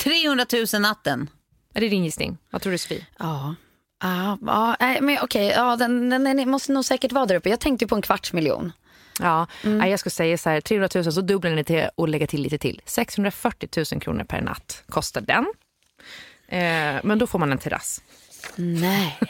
[0.03, 1.29] 300 000 natten.
[1.73, 2.37] är det din gissning?
[2.49, 3.07] Vad tror du Sofie?
[3.19, 3.55] Ja.
[4.03, 7.49] Ja, ja, nej, men okej, ja, den, den, den måste nog säkert vara där uppe.
[7.49, 8.71] Jag tänkte ju på en kvarts miljon.
[9.19, 12.27] Ja, nej, jag skulle säga så här, 300 000 så dubblar ni till och lägger
[12.27, 12.81] till lite till.
[12.85, 15.45] 640 000 kronor per natt kostar den.
[16.47, 18.01] Eh, men då får man en terrass.
[18.55, 19.17] Nej.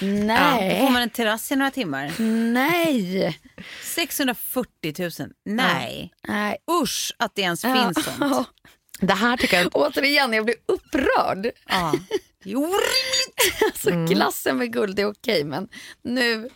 [0.00, 0.90] Då får Nej.
[0.90, 2.12] man en terrass i några timmar.
[2.52, 3.40] Nej.
[3.82, 5.30] 640 000.
[5.44, 6.12] Nej.
[6.28, 6.56] Nej.
[6.82, 8.48] Usch att det ens finns sånt.
[9.00, 9.76] Det här tycker jag...
[9.76, 11.50] Återigen, jag blir upprörd.
[11.68, 11.92] Ja.
[12.44, 13.21] Det är orimligt.
[13.66, 15.68] Alltså, glassen med guld är okej, men
[16.02, 16.48] nu...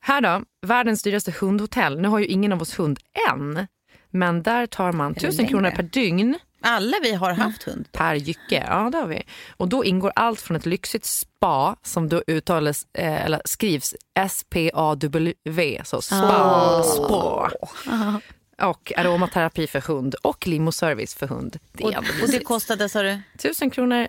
[0.00, 2.00] Här då, världens dyraste hundhotell.
[2.00, 2.98] Nu har ju ingen av oss hund
[3.30, 3.66] än.
[4.10, 7.88] Men där tar man 1000 kronor per dygn Alla vi har haft hund.
[7.92, 8.64] per jycke.
[8.68, 9.22] Ja, det har vi.
[9.56, 15.80] Och då ingår allt från ett lyxigt spa som då uttalas, eh, eller skrivs S-P-A-W,
[15.84, 17.50] så spa, spa.
[18.62, 21.58] Och aromaterapi för hund och limoservice för hund.
[21.72, 23.20] Det Och, och det kostade, sa du?
[23.34, 24.08] 1000 kronor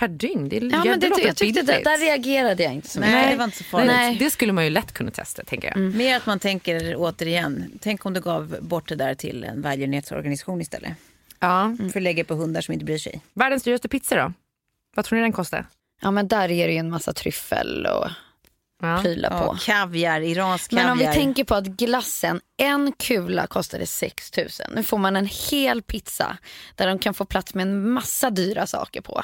[0.00, 0.48] per dygn.
[0.48, 3.12] Det, Ja, men det, låter jag tyckte det, där reagerade jag inte så mycket.
[3.14, 3.86] Nej, det var inte så farligt.
[3.86, 5.78] Nej, det skulle man ju lätt kunna testa, tänker jag.
[5.94, 10.60] Mer att man tänker återigen, tänk om du gav bort det där till en välgörenhetsorganisation
[10.60, 10.92] istället.
[11.40, 11.76] Ja.
[11.92, 13.20] För att lägga på hundar som inte bryr sig.
[13.34, 14.32] Världens dyraste pizza då?
[14.96, 15.66] Vad tror ni den kostar?
[16.02, 18.08] Ja, men där är det ju en massa tryffel och
[18.82, 18.98] Ja.
[19.02, 19.58] prylar Ja, på.
[19.60, 20.84] kaviar, iransk kaviar.
[20.84, 24.46] Men om vi tänker på att glassen, en kula kostade 6 000.
[24.74, 26.36] Nu får man en hel pizza
[26.74, 29.22] där de kan få plats med en massa dyra saker på.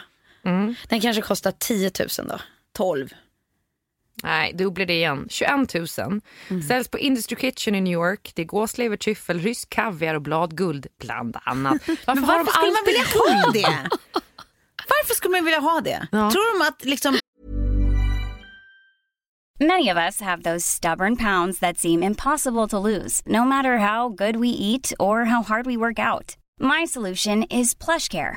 [0.88, 2.38] Den kanske kostar 10 000 då.
[2.72, 3.09] 12.
[4.22, 5.26] Nej, dubblar det igen.
[5.30, 5.87] 21 000.
[6.68, 8.32] Säljs på Industry Kitchen i New York.
[8.35, 11.88] Det är gåslever, tryffel, rysk kaviar och bladguld bland annat.
[11.88, 13.88] Varför, Men varför skulle man vilja ha det?
[14.88, 16.06] Varför skulle man vilja ha det?
[16.12, 16.30] Ja.
[16.30, 17.18] Tror de att liksom
[19.61, 24.09] Many of us have those stubborn pounds that seem impossible to lose, no matter how
[24.09, 26.37] good we eat or how hard we work out.
[26.61, 28.37] My solution is PlushCare.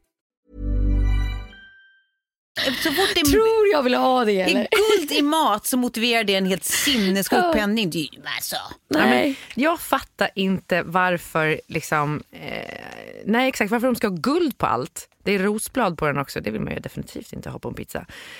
[2.83, 4.67] Så fort det Tror jag vill ha det är eller?
[4.97, 7.89] guld i mat så motiverar det en helt sinnessjuk penning.
[7.89, 8.55] Det är ju alltså.
[8.87, 9.35] Nej.
[9.55, 12.85] Jag fattar inte varför, liksom, eh,
[13.25, 15.07] nej exakt varför de ska ha guld på allt.
[15.23, 17.73] Det är rosblad på den också, det vill man ju definitivt inte ha på en
[17.75, 17.99] pizza.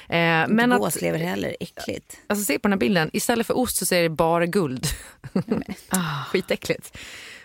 [0.09, 2.17] Eh, men att, Gåslever heller, äckligt.
[2.27, 4.87] alltså se på den här bilden, istället för ost så är det bara guld.
[6.27, 6.97] Skitäckligt.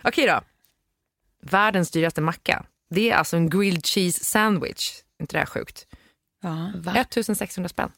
[0.03, 0.41] Okej då.
[1.43, 2.65] Världens dyraste macka.
[2.91, 4.93] Det är alltså en grilled cheese sandwich.
[5.21, 5.87] inte det här sjukt?
[6.43, 6.73] Ja.
[6.95, 7.91] 1600 spänn.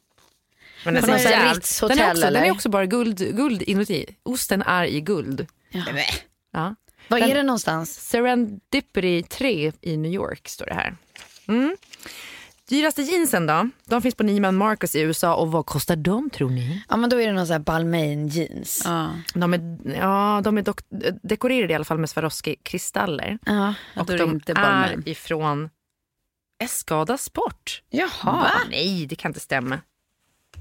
[0.85, 2.51] Men den, är jävligt- den, är också, den är eller?
[2.51, 4.07] också bara guld, guld inuti.
[4.23, 5.47] Osten är i guld.
[5.73, 6.07] Nej.
[6.53, 6.75] Ja.
[7.09, 7.95] Var Den- är det någonstans?
[8.09, 10.97] Serendipity 3 i New York står det här.
[11.49, 11.77] Mm.
[12.69, 13.69] Dyraste jeansen då?
[13.85, 16.83] De finns på Neiman Marcus i USA och vad kostar de tror ni?
[16.89, 18.83] Ja men då är det någon sån här Balmain jeans.
[18.85, 19.11] Ja.
[19.35, 20.81] De är, ja, de är dock,
[21.23, 23.39] dekorerade i alla fall med Swarovski-kristaller.
[23.47, 23.75] Ja.
[23.95, 25.03] Ja, Och är de inte Balmain.
[25.07, 25.71] är ifrån
[26.59, 27.83] Escada Sport.
[27.91, 28.51] Jaha.
[28.71, 29.81] Nej, det kan inte stämma.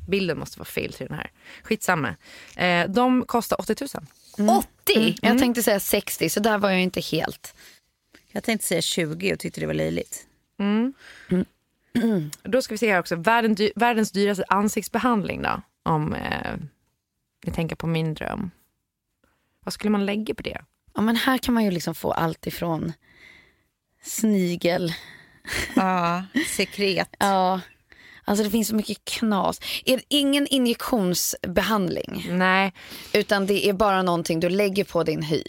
[0.07, 1.31] Bilden måste vara fel till den här.
[1.63, 2.15] Skitsamma.
[2.55, 3.75] Eh, de kostar 80
[4.39, 4.49] 000.
[4.83, 5.15] 80?
[5.21, 7.55] Jag tänkte säga 60 så där var jag inte helt.
[8.31, 10.27] Jag tänkte säga 20 och tyckte det var löjligt.
[12.43, 13.15] Då ska vi se här också.
[13.15, 15.61] Världen, dy- världens dyraste ansiktsbehandling då.
[15.83, 16.55] Om eh,
[17.45, 18.51] ni tänker på min dröm.
[19.63, 20.61] Vad skulle man lägga på det?
[20.95, 22.93] Ja men här kan man ju liksom få allt ifrån
[24.03, 24.93] snigel.
[25.75, 26.23] Ja,
[26.57, 27.09] sekret.
[27.19, 27.61] Ja.
[28.25, 29.59] Alltså det finns så mycket knas.
[29.85, 32.73] Är det ingen injektionsbehandling Nej,
[33.13, 35.43] utan det är bara någonting du lägger på din hy.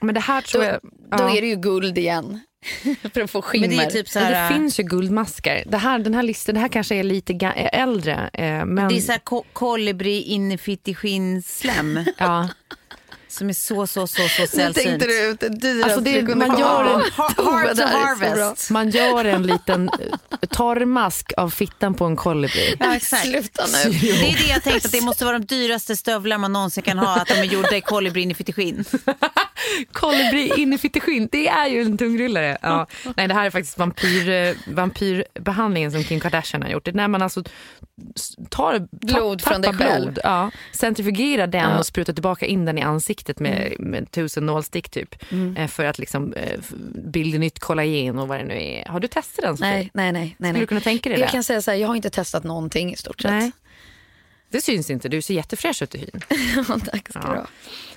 [0.00, 0.80] men det här tror Då, jag...
[0.82, 1.36] då ja.
[1.36, 2.40] är det ju guld igen.
[3.14, 3.68] För att få skimmer.
[3.68, 4.48] Men det är typ så här...
[4.48, 5.64] det finns ju guldmasker.
[5.66, 7.32] Det här, den här listan, det här kanske är lite
[7.72, 8.30] äldre.
[8.32, 12.48] Eh, men, Det är så här ko- kolibri innefitt skinnslem ja.
[13.34, 14.74] Som är så, så, så, så Nu sällsynt.
[14.74, 18.70] tänkte du ut det dyraste Alltså det- kunde man gör en- Hard to harvest.
[18.70, 22.76] Man gör en liten eh, torrmask av fittan på en kolibri.
[22.80, 23.22] Ja, exakt.
[23.26, 23.90] Sluta nu.
[23.90, 26.98] Det är det jag tänkte att det måste vara de dyraste stövlar man någonsin kan
[26.98, 27.20] ha.
[27.20, 28.84] Att de är gjorda i kolibri innefitt skinn.
[29.92, 32.58] Kolibri in i fitteskinn, det är ju en tungrullare.
[32.62, 32.86] Ja.
[33.16, 36.84] Nej, det här är faktiskt vampyr, eh, vampyrbehandlingen som Kim Kardashian har gjort.
[36.84, 37.42] Det är när man alltså
[38.50, 40.02] tar Blod ta- från dig själv.
[40.12, 41.78] blod, ja, centrifugerar den Ja.
[41.78, 43.90] och sprutar tillbaka in den i ansiktet med, Mm.
[43.90, 45.14] med tusen nålstick typ.
[45.56, 46.60] Eh, För att liksom eh,
[47.04, 48.84] bilda nytt kollagen och vad det nu är.
[48.88, 49.70] Har du testat den Sofie?
[49.72, 50.22] Nej, nej, nej.
[50.22, 50.60] nej, Skulle nej.
[50.60, 51.32] du kunna tänka dig Jag det?
[51.32, 53.30] kan säga så här, jag har inte testat någonting i stort sett.
[53.30, 53.52] Nej.
[54.54, 56.20] Det syns inte, du ser jättefräsch ut i hyn.
[56.90, 57.34] Tack ska du Ja.
[57.34, 57.46] ha.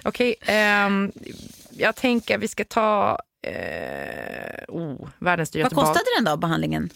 [0.03, 1.11] Okej, ehm,
[1.71, 5.85] jag tänker vi ska ta eh, oh, världens Vad dyraste bad.
[5.85, 6.89] kostade den då, behandlingen?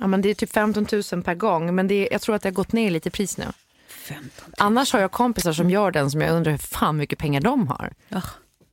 [0.00, 2.48] Ja, men det är typ 15 000 per gång, men det jag tror att det
[2.48, 3.44] har gått ner lite i pris nu.
[3.88, 7.40] 15 Annars har jag kompisar som gör den som jag undrar hur fan mycket pengar
[7.40, 7.92] de har.
[8.08, 8.22] Ja.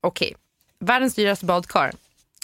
[0.02, 0.36] Okej,
[0.80, 1.92] världens dyraste badkar.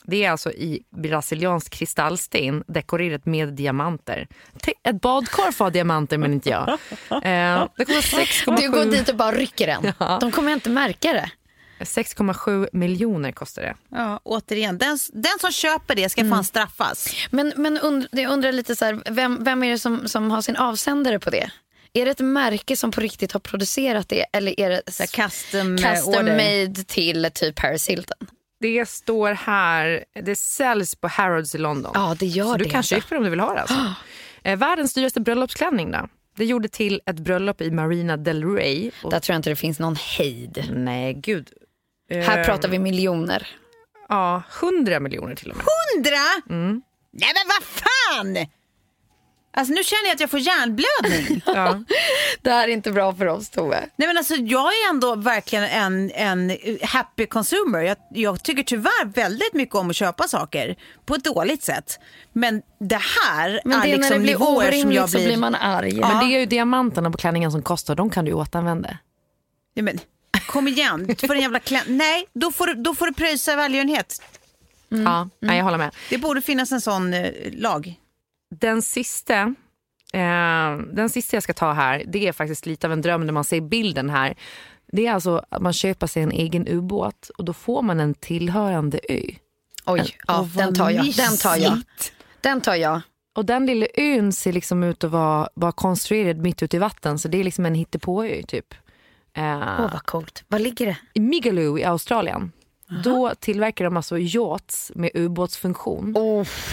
[0.08, 4.28] Det är alltså i brasiliansk kristallsten dekorerat med diamanter.
[4.84, 6.68] Ett badkar får ha diamanter men inte jag.
[7.10, 9.94] Eh, det kostar 6,7 Du går dit och bara rycker den.
[10.20, 11.32] De kommer inte märka det.
[11.80, 13.76] 6,7 miljoner kostar det.
[13.90, 17.10] Ja, återigen, den, den som köper det ska fan straffas.
[17.30, 20.42] Men, men und, jag undrar lite så här, vem, vem är det som, som har
[20.42, 21.50] sin avsändare på det?
[21.94, 25.08] Är det ett märke som på riktigt har producerat det eller är det Så här
[25.08, 28.28] custom, custom made till typ Paris Hilton?
[28.60, 31.92] Det står här, det säljs på Harrods i London.
[31.96, 32.64] Ja, det gör Så det.
[32.64, 33.62] du kan köpa om du vill ha det.
[33.62, 33.76] Alltså.
[34.44, 36.08] Eh, världens dyraste bröllopsklänning då?
[36.38, 38.92] Det gjorde till ett bröllop i Marina del Rey.
[39.04, 40.70] Och, Där tror jag inte det finns någon hejd.
[40.76, 41.50] nej, gud.
[42.12, 43.48] Här pratar vi miljoner.
[44.10, 45.66] Ja, 100 miljoner till och med.
[45.96, 46.56] Hundra?
[46.56, 46.82] Mm.
[47.12, 48.48] Nej men vad fan!
[49.58, 51.42] Alltså nu känner jag att jag får hjärnblödning.
[51.58, 51.84] Ja.
[52.42, 53.90] Det här är inte bra för oss Tove.
[53.96, 57.82] Nej men alltså jag är ändå verkligen en, en happy consumer.
[57.82, 62.00] Jag, jag tycker tyvärr väldigt mycket om att köpa saker på ett dåligt sätt.
[62.34, 65.28] Men det här Men är det när liksom det blir nivåer som jag så blir...
[65.28, 66.00] blir man arg.
[66.00, 68.98] Men det är ju diamanterna på klänningen som kostar, de kan du återanvända.
[69.76, 70.00] Nej, men,
[70.48, 71.84] kom igen, för en jävla klän...
[71.88, 74.22] Nej, då får, du, då får du pröjsa välgörenhet.
[74.90, 75.96] Ja, nej, jag håller med.
[76.10, 77.96] Det borde finnas en sån eh, lag.
[78.56, 79.42] Den sista,
[80.14, 83.34] eh, den sista jag ska ta här, det är faktiskt lite av en dröm när
[83.34, 84.36] man ser bilden här.
[84.92, 88.14] Det är alltså att man köper sig en egen ubåt och då får man en
[88.14, 89.22] tillhörande ö.
[89.86, 91.14] Oj, ja, den tar jag.
[91.16, 91.82] Den tar jag.
[92.42, 93.02] Den tar jag.
[93.36, 97.20] Och den lilla ön ser liksom ut att vara, vara konstruerad mitt ute i vatten
[97.20, 98.74] så det är liksom en hittepåö typ.
[99.34, 100.44] Eh, Åh vad coolt.
[100.48, 100.98] Var ligger det?
[101.14, 102.52] I Migaloo i Australien.
[102.90, 106.16] Då tillverkar de alltså yachts med ubåtsfunktion.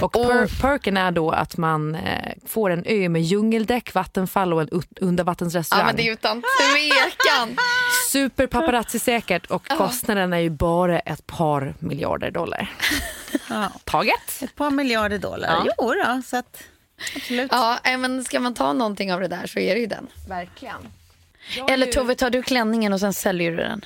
[0.01, 4.61] och per, perken är då att man eh, får en ö med djungeldäck, vattenfall och
[4.61, 4.69] en
[5.01, 5.83] undervattensrestaurang.
[5.83, 7.57] Ja men det är utan tvekan.
[8.13, 12.73] Super paparazzi-säkert och kostnaden är ju bara ett par miljarder dollar.
[13.49, 13.71] Ja.
[13.85, 14.43] Taget.
[14.43, 15.49] Ett par miljarder dollar.
[15.49, 15.75] Ja.
[15.79, 16.63] Jo då, så att
[17.17, 17.53] absolut.
[17.53, 20.07] Ja, men ska man ta någonting av det där så är det ju den.
[20.29, 20.89] Verkligen.
[21.69, 23.85] Eller Tove, tar du klänningen och sen säljer du den?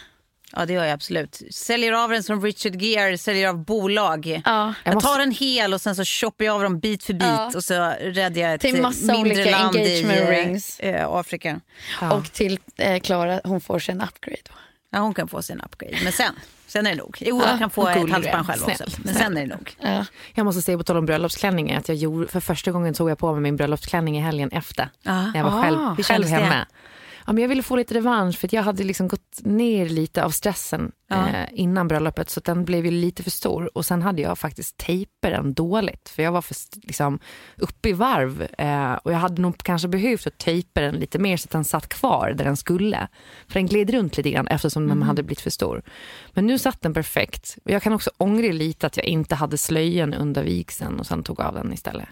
[0.52, 1.42] Ja det gör jag absolut.
[1.50, 4.42] Säljer av den som Richard Gere säljer av bolag.
[4.44, 4.74] Ja.
[4.84, 7.22] Jag måste- tar en hel och sen så shoppar jag av dem bit för bit
[7.22, 7.50] Ja.
[7.54, 10.80] och så räddar jag ett Till massa mindre olika land i engagement eh, rings.
[10.80, 11.60] eh, Afrika.
[12.12, 14.38] Och till eh, Klara, hon får sig en upgrade.
[14.44, 14.52] Då.
[14.92, 16.34] Ja, hon kan få sin upgrade, men sen,
[16.66, 17.16] sen är det nog.
[17.20, 19.76] Jo, Ja, hon kan få ett halsband själv också, Snäll, men sen är det nog.
[19.80, 20.04] Ja.
[20.34, 23.18] Jag måste säga på tal om bröllopsklänningar att jag gjorde, för första gången tog jag
[23.18, 24.88] på mig min bröllopsklänning i helgen efter.
[25.02, 25.22] Ja.
[25.26, 26.66] När jag var Ah, själv, hur själv kändes det?
[27.28, 30.30] Ja, men jag ville få lite revansch för jag hade liksom gått ner lite av
[30.30, 31.28] stressen Ja.
[31.28, 33.76] eh, innan bröllopet så den blev ju lite för stor.
[33.76, 37.18] Och sen hade jag faktiskt tejper den dåligt för jag var för liksom,
[37.56, 41.36] uppe i varv eh, och jag hade nog kanske behövt att tejpa den lite mer
[41.36, 43.08] så att den satt kvar där den skulle.
[43.48, 45.82] För den gled runt lite grann eftersom den hade blivit för stor.
[46.32, 47.58] Men nu satt den perfekt.
[47.64, 51.22] Och jag kan också ångra lite att jag inte hade slöjan under vigseln och sen
[51.22, 52.08] tog av den istället.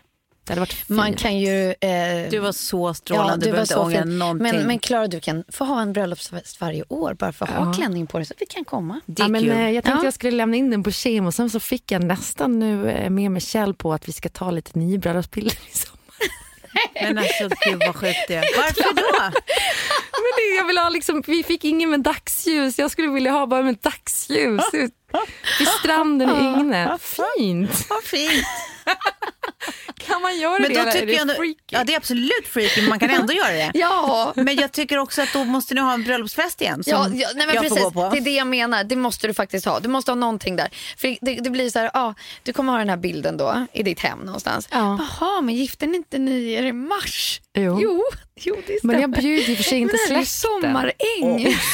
[0.46, 0.88] Det hade varit fint.
[0.88, 1.70] Man kan ju...
[1.70, 4.18] Eh, Du var så strålande, Ja, du var så ångra fin.
[4.18, 4.42] någonting.
[4.56, 7.72] Men, men Klara, du kan få ha en bröllopsfest varje år bara för att ha
[7.72, 9.00] klänning på dig så att vi kan komma.
[9.06, 9.50] det är Ja, men, kul.
[9.50, 10.04] eh, jag tänkte Ja.
[10.06, 13.11] jag skulle lämna in den på Kim och sen så fick jag nästan nu eh,
[13.11, 15.96] med mig Kjell på att vi ska ta lite nybröllopsbilder i sommar.
[17.02, 18.37] Men alltså gud vad sjukt det.
[18.56, 19.20] Varför då?
[20.22, 23.46] Men det, jag vill ha liksom, vi fick ingen med dagsljus, jag skulle vilja ha
[23.46, 24.92] bara med dagsljus ut
[25.59, 26.98] vid stranden i Yngne.
[27.00, 27.87] Fint!
[27.90, 28.46] Vad fint.
[29.99, 31.55] Kan man göra Men det då tycker det jag freaky?
[31.70, 33.70] ja det är absolut freaky men man kan ändå göra det.
[33.79, 37.09] Ja, Men jag tycker också att då måste ni ha en bröllopsfest igen som Ja,
[37.14, 37.83] ja, nej men jag precis.
[37.83, 38.11] får gå på.
[38.14, 38.85] Det är det jag menar.
[38.85, 39.81] Det måste du faktiskt ha.
[39.81, 40.68] Du måste ha någonting där.
[40.96, 43.83] För det, det blir så här, ja, du kommer ha den här bilden då i
[43.83, 44.68] ditt hem någonstans.
[44.70, 44.99] Ja.
[45.20, 47.40] Jaha, men gifter ni inte ni er i mars?
[47.55, 47.79] Jo.
[47.83, 48.03] Jo,
[48.40, 48.94] jo det stämmer.
[48.94, 50.27] Men jag bjuder i och för sig inte släkten.
[50.27, 51.57] sommaräng.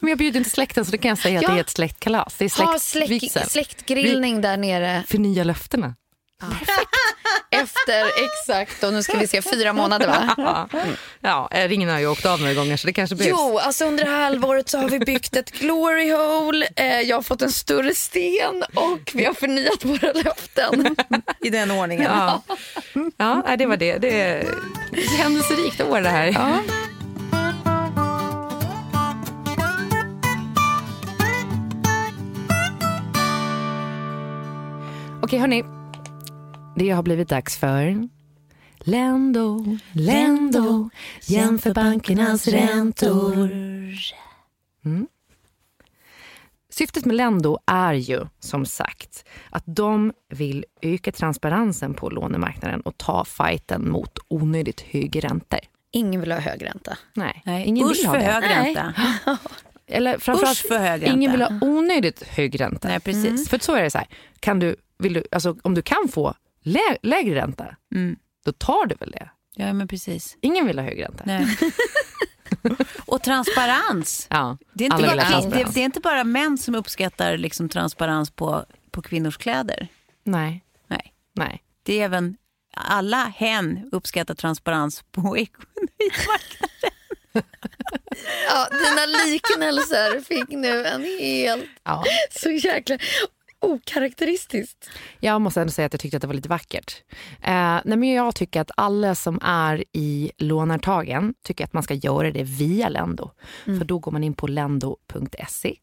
[0.00, 1.50] Men jag bjuder inte släkten så det kan jag säga att Ja.
[1.50, 2.34] det är ett släktkalas.
[2.38, 3.30] Det är Ha släktvigsel.
[3.30, 5.94] släkt, släktgrillning där nere Förnya löftena.
[7.50, 10.34] efter exakt, och nu ska vi se, fyra månader va?
[10.36, 10.68] Ja,
[11.20, 13.36] ja eh, ringen har ju åkt av några gånger så det kanske behövs.
[13.38, 17.16] Jo, alltså under det här halvåret så har vi byggt ett glory hole, eh, jag
[17.16, 20.96] har fått en större sten och vi har förnyat våra löften.
[21.40, 22.10] I den ordningen.
[22.12, 22.42] Ja,
[23.46, 23.98] ja det var det.
[23.98, 24.38] Det är
[24.92, 26.26] ett händelserikt år det här.
[26.26, 26.58] Ja.
[35.28, 35.64] Okej, hörni.
[36.76, 38.08] Det har blivit dags för
[38.78, 40.90] Lendo, Lendo,
[41.22, 43.50] jämför bankernas räntor.
[44.84, 45.06] Mm.
[46.70, 52.98] Syftet med Lendo är ju som sagt att de vill öka transparensen på lånemarknaden och
[52.98, 55.60] ta fighten mot onödigt höga räntor.
[55.92, 56.98] Ingen vill ha hög ränta.
[57.14, 58.26] Nej, Nej, ingen usch vill ha för det.
[58.26, 58.74] hög Nej.
[58.74, 58.94] ränta.
[59.86, 61.06] Eller framförallt, Usch för hög ränta.
[61.16, 62.88] ingen vill ha onödigt hög ränta.
[62.88, 63.48] Nej, precis.
[63.48, 64.06] För så är det så här,
[64.40, 68.16] kan du, vill du, alltså, om du kan få lä- lägre ränta, Mm.
[68.44, 69.30] då tar du väl det?
[69.54, 70.36] Ja men precis.
[70.40, 71.22] Ingen vill ha hög ränta.
[71.26, 71.58] Nej.
[73.06, 74.26] Och transparens.
[74.30, 75.74] Ja, Det är, bara, ha det, transparens.
[75.74, 79.88] det är inte bara män som uppskattar liksom transparens på, på kvinnors kläder.
[80.24, 81.14] Nej, Nej.
[81.34, 81.62] nej.
[81.82, 82.36] Det är även
[82.74, 86.68] alla hen uppskattar transparens på ekonomimarknaden.
[88.48, 92.04] Ja, dina liknelser fick nu en helt Ja.
[92.30, 92.98] så jäkla
[93.60, 94.90] okaraktäristiskt.
[95.20, 97.02] Jag måste ändå säga att jag tyckte att det var lite vackert.
[97.42, 101.94] Eh, nej men jag tycker att alla som är i lånartagen tycker att man ska
[101.94, 103.30] göra det via Lendo.
[103.64, 105.76] För då går man in på lendo.se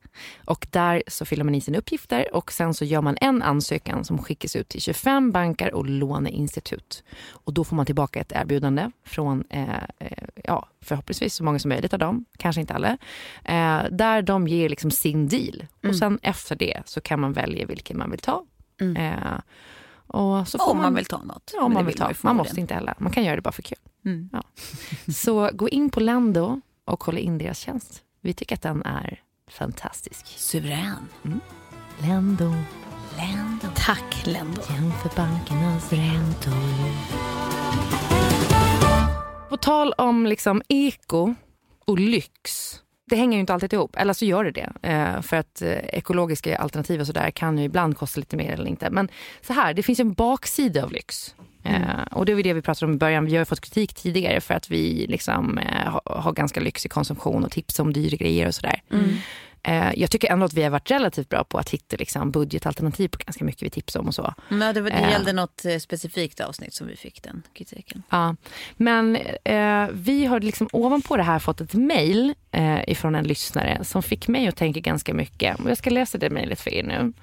[0.45, 4.05] och där så fyller man i sina uppgifter och sen så gör man en ansökan
[4.05, 7.03] som skickas ut till 25 banker och låneinstitut.
[7.29, 11.69] Och då får man tillbaka ett erbjudande från eh, eh, ja, förhoppningsvis så många som
[11.69, 12.97] möjligt av dem, kanske inte alla,
[13.43, 15.65] eh, där de ger liksom sin deal.
[15.87, 18.45] Och sen efter det så kan man välja vilken man vill ta.
[18.97, 19.39] Eh,
[20.07, 21.51] och så får Om man vill ta något.
[21.55, 22.03] Ja, om man vill ta.
[22.03, 22.37] Man förmodligen.
[22.37, 22.93] måste inte heller.
[22.97, 23.77] Man kan göra det bara för kul.
[24.05, 24.29] Mm.
[24.33, 24.43] Ja.
[25.13, 28.03] Så gå in på Lendo och kolla in deras tjänst.
[28.21, 30.25] Vi tycker att den är fantastisk.
[30.27, 31.09] Suverän.
[32.01, 32.53] Lendo,
[33.17, 33.69] Länder.
[33.75, 34.61] Tack Lendo.
[34.69, 36.85] jämför bankernas räntor.
[39.49, 41.35] På tal om liksom eko
[41.85, 42.75] och lyx.
[43.09, 44.89] Det hänger ju inte alltid ihop, eller så gör det det.
[44.89, 48.67] Eh, för att eh, ekologiska alternativ och sådär kan ju ibland kosta lite mer eller
[48.67, 48.89] inte.
[48.89, 49.09] Men
[49.41, 51.35] så här, det finns en baksida av lyx.
[51.63, 53.25] Eh, och det var det vi pratade om i början.
[53.25, 55.59] Vi har ju fått kritik tidigare för att vi liksom,
[56.05, 58.81] har, ganska lyxig konsumtion och tips om dyra grejer och sådär.
[58.91, 58.99] Eh,
[59.95, 63.17] jag tycker ändå att vi har varit relativt bra på att hitta liksom, budgetalternativ på
[63.25, 64.33] ganska mycket vi tipsar om och så.
[64.49, 65.09] Men det, var- det Eh.
[65.11, 68.03] gällde något eh, specifikt avsnitt som vi fick den kritiken.
[68.09, 68.35] Ja,
[68.77, 73.83] men eh, vi har liksom ovanpå det här fått ett mejl eh, ifrån en lyssnare
[73.83, 75.59] som fick mig att tänka ganska mycket.
[75.59, 77.13] Och jag ska läsa det mejlet för er nu.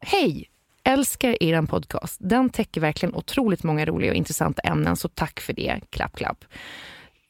[0.00, 0.50] Hej!
[0.84, 2.16] Älskar er podcast.
[2.20, 5.80] Den täcker verkligen otroligt många roliga och intressanta ämnen, så tack för det.
[5.90, 6.44] Klapp, klapp.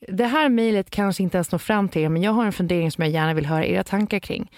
[0.09, 2.91] Det här mejlet kanske inte ens når fram till er, men jag har en fundering
[2.91, 4.51] som jag gärna vill höra era tankar kring.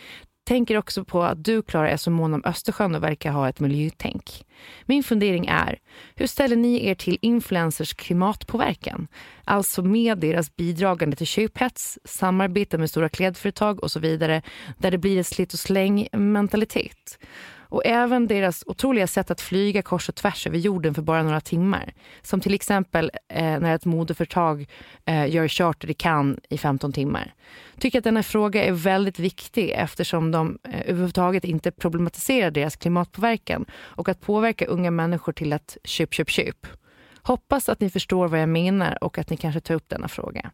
[0.49, 3.61] Tänker också på att du, Klara, är så mån om Östersjön och verkar ha ett
[3.61, 4.45] miljötänk.
[4.87, 5.79] Min fundering är,
[6.15, 9.09] hur ställer ni er till influencers klimatpåverkan?
[9.45, 14.43] Alltså med deras bidragande till köphets, samarbete med stora klädföretag och så vidare,
[14.79, 17.19] där det blir ett slit och släng mentalitet.
[17.71, 21.41] Och även deras otroliga sätt att flyga kors och tvärs över jorden för bara några
[21.41, 21.93] timmar.
[22.23, 24.69] Som till exempel eh, när ett modeföretag
[25.05, 27.35] eh, gör charter i Cannes i 15 timmar.
[27.79, 33.67] Tycker att denna fråga är väldigt viktig eftersom de eh, överhuvudtaget inte problematiserar deras klimatpåverkan
[33.73, 36.67] och att påverka unga människor till att köp, köp, köp.
[37.23, 40.51] Hoppas att ni förstår vad jag menar och att ni kanske tar upp denna fråga.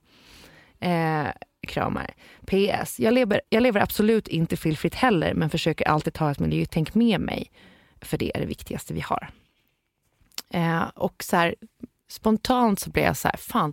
[0.81, 1.27] Eh,
[1.65, 2.15] kramar.
[2.47, 3.01] PS.
[3.01, 7.21] Jag lever, jag lever absolut inte felfritt heller men försöker alltid ta ett miljötänk med
[7.21, 7.51] mig.
[8.01, 9.31] För det är det viktigaste vi har.
[10.51, 11.55] Eh, och så här,
[12.09, 13.73] spontant så blev jag så här, fan.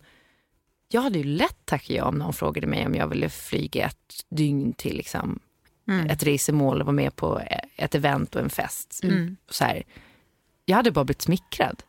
[0.87, 4.25] Jag hade ju lätt tackat ja om någon frågade mig om jag ville flyga ett
[4.29, 5.39] dygn till liksom,
[6.09, 7.41] ett resmål och vara med på
[7.75, 8.93] ett event och en fest.
[9.49, 9.83] Så här,
[10.65, 11.83] jag hade bara blivit smickrad.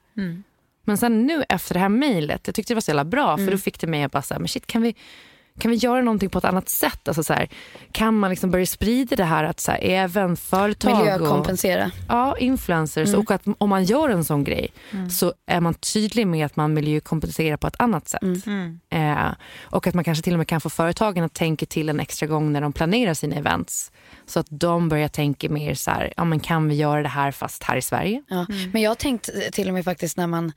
[0.85, 3.51] Men sen nu efter det här mejlet, jag tyckte det var så jävla bra för
[3.51, 4.95] då fick det mig att bara säga, men shit kan vi,
[5.59, 7.09] kan vi göra någonting på ett annat sätt?
[7.09, 7.49] Alltså så här,
[7.93, 11.91] kan man liksom börja sprida det här att så här, även företag och Miljökompensera.
[12.09, 14.73] ja, influencers och att om man gör en sån grej
[15.11, 18.23] så är man tydlig med att man miljökompenserar på ett annat sätt.
[18.91, 19.29] Eh,
[19.63, 22.27] och att man kanske till och med kan få företagen att tänka till en extra
[22.27, 23.93] gång när de planerar sina events.
[24.27, 27.33] Så att de börjar tänka mer så här, ja men kan vi göra det här
[27.33, 28.23] fast här i Sverige?
[28.29, 28.47] Ja.
[28.73, 30.53] Men jag har tänkt eh, till och med faktiskt när man,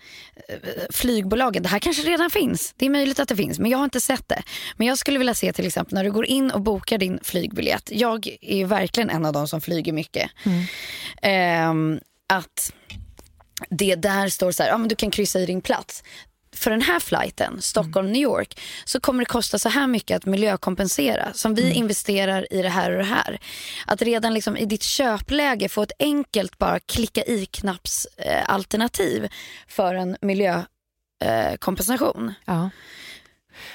[0.50, 0.56] eh,
[0.92, 3.86] flygbolagen, det här kanske redan finns, det är möjligt att det finns men jag har
[3.86, 4.44] inte sett det.
[4.78, 7.90] Men jag skulle vilja se till exempel när du går in och bokar din flygbiljett,
[7.92, 10.32] jag är verkligen en av de som flyger mycket.
[11.22, 12.74] Ehm, att
[13.70, 16.04] det där står så här, ja men du kan kryssa i din plats.
[16.56, 21.34] För den här flighten, Stockholm-New York, så kommer det kosta så här mycket att miljökompensera.
[21.34, 23.40] Som vi investerar i det här och det här.
[23.86, 28.44] Att redan liksom i ditt köpläge få ett enkelt bara klicka i knapps eh,
[29.68, 32.28] för en miljökompensation.
[32.28, 32.34] Eh.
[32.46, 32.70] Ja.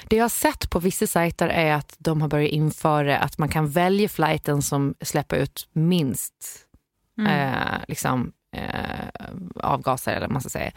[0.07, 3.49] Det jag har sett på vissa sajter är att de har börjat införa att man
[3.49, 6.33] kan välja flighten som släpper ut minst
[7.27, 9.05] eh, liksom, eh,
[9.63, 10.71] avgaser, eller man ska säga.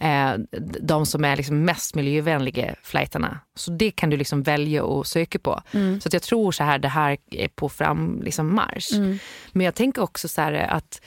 [0.00, 3.40] Eh, d- de som är liksom mest miljövänliga flighterna.
[3.54, 5.60] Så det kan du liksom välja att söka på.
[6.00, 8.92] Så att jag tror så här, det här är på fram liksom marsch.
[9.52, 11.00] Men jag tänker också så här att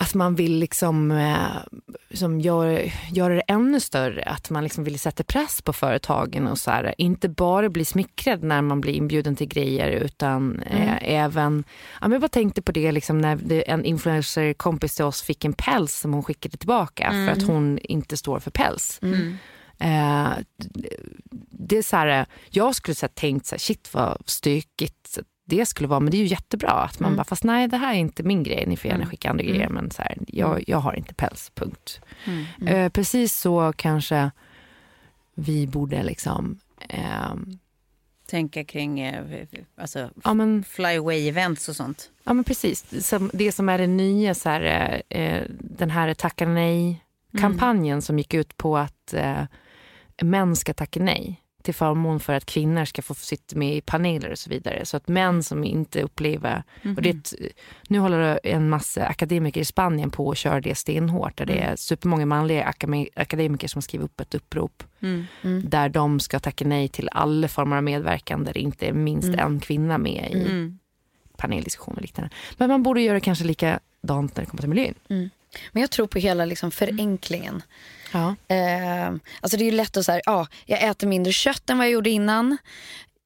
[0.00, 2.80] att man vill liksom, eh, liksom göra,
[3.12, 4.22] göra det ännu större.
[4.22, 8.42] Att man liksom vill sätta press på företagen och så här, inte bara bli smickrad
[8.42, 11.64] när man blir inbjuden till grejer utan eh, även,
[12.00, 15.44] ja, men jag bara tänkte på det liksom, när det, en influencer-kompis till oss fick
[15.44, 19.00] en päls som hon skickade tillbaka för att hon inte står för päls.
[19.78, 20.30] Eh,
[21.50, 25.18] det är så här, jag skulle så tänkt så här, shit vad stökigt
[25.48, 27.94] det skulle vara, men det är ju jättebra att man bara, fast nej det här
[27.94, 30.78] är inte min grej, ni får gärna skicka andra grejer, men så här, jag, jag
[30.78, 32.00] har inte päls, punkt.
[32.66, 34.30] Eh, precis så kanske
[35.34, 37.58] vi borde liksom, ehm,
[38.26, 42.10] Tänka kring eh, alltså, ja men flyaway events och sånt.
[42.24, 43.06] Ja men precis.
[43.06, 44.62] Som, det som är det nya, så här,
[45.08, 49.42] eh, eh, den här tacka nej-kampanjen som gick ut på att eh,
[50.22, 54.30] män ska tacka nej till förmån för att kvinnor ska få sitta med i paneler
[54.30, 54.86] och så vidare.
[54.86, 56.62] Så att män som inte upplever...
[56.96, 57.34] Och det,
[57.88, 61.36] nu håller en massa akademiker i Spanien på att köra det stenhårt.
[61.36, 62.74] Där det är supermånga manliga
[63.14, 64.82] akademiker som skriver upp ett upprop
[65.64, 69.28] där de ska tacka nej till alla former av medverkan där det inte är minst
[69.28, 70.74] en kvinna med i
[71.36, 72.34] paneldiskussioner och liknande.
[72.56, 74.94] Men man borde göra kanske likadant när det kommer till miljön.
[75.72, 77.62] Men jag tror på hela liksom förenklingen.
[78.16, 78.54] Ja.
[78.54, 79.08] Eh,
[79.40, 81.92] alltså det är ju lätt att säga, ja, jag äter mindre kött än vad jag
[81.92, 82.56] gjorde innan.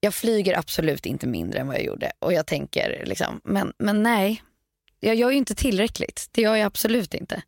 [0.00, 2.12] Jag flyger absolut inte mindre än vad jag gjorde.
[2.18, 4.42] Och jag tänker, liksom, men, men nej,
[5.00, 6.28] jag gör ju inte tillräckligt.
[6.32, 7.42] Det gör jag absolut inte.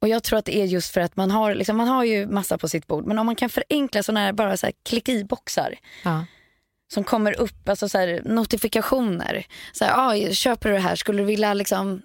[0.00, 2.26] Och jag tror att det är just för att man har, liksom, man har ju
[2.26, 3.06] massa på sitt bord.
[3.06, 5.74] Men om man kan förenkla sådana här bara så här klick i-boxar
[6.04, 6.24] Ja.
[6.92, 9.46] som kommer upp, alltså så här, notifikationer.
[9.72, 12.02] Så här, ah, köper du det här, skulle du vilja liksom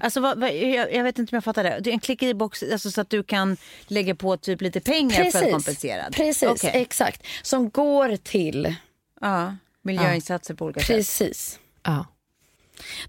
[0.00, 1.90] Alltså, vad, vad, jag, jag vet inte om jag fattar det.
[1.90, 3.56] En klick i box alltså, så att du kan
[3.86, 6.10] lägga på typ lite pengar för att kompensera.
[6.12, 6.70] Precis, Okej.
[6.74, 7.22] exakt.
[7.42, 8.74] Som går till,
[9.20, 10.96] Ja, miljöinsatser på olika sätt.
[10.96, 11.58] precis.
[11.82, 12.06] Ja.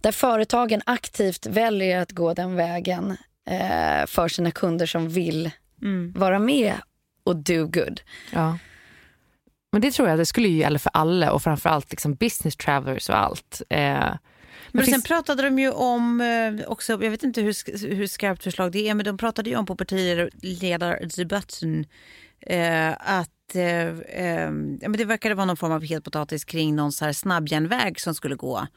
[0.01, 3.18] Där företagen aktivt väljer att gå den vägen
[3.49, 5.51] eh, för sina kunder som vill
[6.16, 6.74] vara med
[7.24, 8.01] och do good.
[8.34, 8.57] Ja.
[9.72, 13.09] Men det tror jag, det skulle ju gälla för alla och framförallt liksom business travelers
[13.09, 13.61] och allt.
[13.70, 14.13] Eh,
[14.76, 18.71] Men sen pratade de ju om, eh, också, jag vet inte hur, hur skarpt förslag
[18.71, 21.86] det är, men de pratade ju om på partiledardebatten
[22.41, 24.51] eh, att eh, eh,
[24.97, 28.36] det verkade vara någon form av het potatis kring någon så här snabbjärnväg som skulle
[28.36, 28.67] gå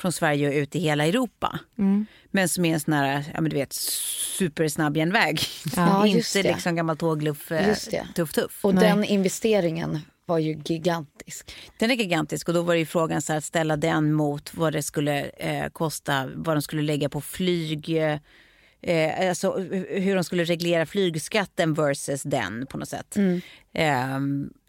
[0.00, 1.58] från Sverige och ut i hela Europa.
[1.78, 2.06] Mm.
[2.30, 5.40] Men som är en sån här, ja men du vet, supersnabb järnväg.
[5.76, 7.74] Ja, Inte liksom gammal tågluff, eh,
[8.14, 8.64] tuff tuff.
[8.64, 11.56] Och den investeringen var ju gigantisk.
[11.78, 14.72] Den är gigantisk och då var det frågan så här, att ställa den mot vad
[14.72, 17.96] det skulle eh, kosta, vad de skulle lägga på flyg.
[18.82, 23.16] Eh, alltså hur de skulle reglera flygskatten versus den på något sätt.
[23.72, 24.18] Eh,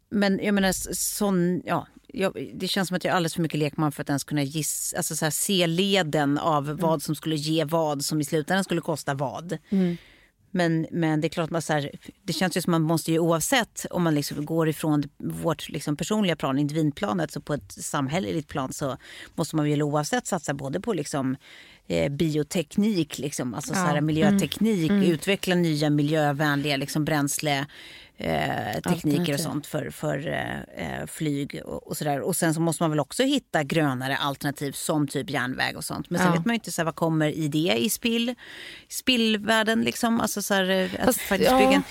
[0.09, 3.59] men jag menar sån, ja, jag, det känns som att jag är alldeles för mycket
[3.59, 7.35] lekman för att ens kunna giss, alltså så här, se leden av vad som skulle
[7.35, 9.57] ge vad som i slutändan skulle kosta vad.
[10.53, 11.91] Men, men det är klart, man så här,
[12.23, 15.97] det känns ju som man måste ju oavsett om man liksom går ifrån vårt liksom
[15.97, 18.97] personliga plan, individplanet, så på ett samhälleligt plan så
[19.35, 21.35] måste man väl oavsett satsa både på liksom,
[21.87, 27.65] eh, bioteknik, liksom, alltså så här, miljöteknik, utveckla nya miljövänliga liksom, bränsle
[28.21, 32.21] eh, tekniker och sånt för, för eh, eh, flyg och, och sådär.
[32.21, 36.09] Och sen så måste man väl också hitta grönare alternativ som typ järnväg och sånt.
[36.09, 36.33] Men sen Ja.
[36.33, 38.35] vet man ju inte så här, vad kommer i det i spill,
[38.89, 40.21] spillvärlden liksom.
[40.21, 41.83] Alltså så här, eh, att Fast, faktiskt ja, bygga en,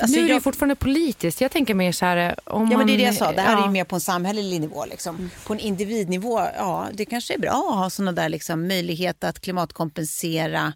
[0.00, 1.40] alltså, nu är det ju jag- fortfarande politiskt.
[1.40, 2.16] Jag tänker mer så här...
[2.16, 3.66] eh, Om Ja men det är det jag sa, det här är ja.
[3.66, 4.84] ju mer på en samhällelig nivå.
[4.84, 5.30] Liksom.
[5.46, 9.40] På en individnivå, ja det kanske är bra att ha såna där liksom, möjlighet att
[9.40, 10.72] klimatkompensera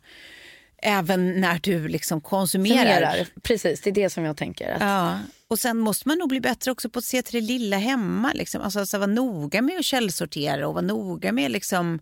[0.83, 2.77] även när du liksom konsumerar.
[2.77, 3.27] Fungerar.
[3.43, 4.73] Precis, det är det som jag tänker.
[4.73, 5.19] Att, Ja.
[5.49, 8.33] Och sen måste man nog bli bättre också på att se till det lilla hemma.
[8.35, 8.63] Liksom.
[8.63, 11.99] Alltså, alltså vara noga med att källsortera och vara noga med liksom,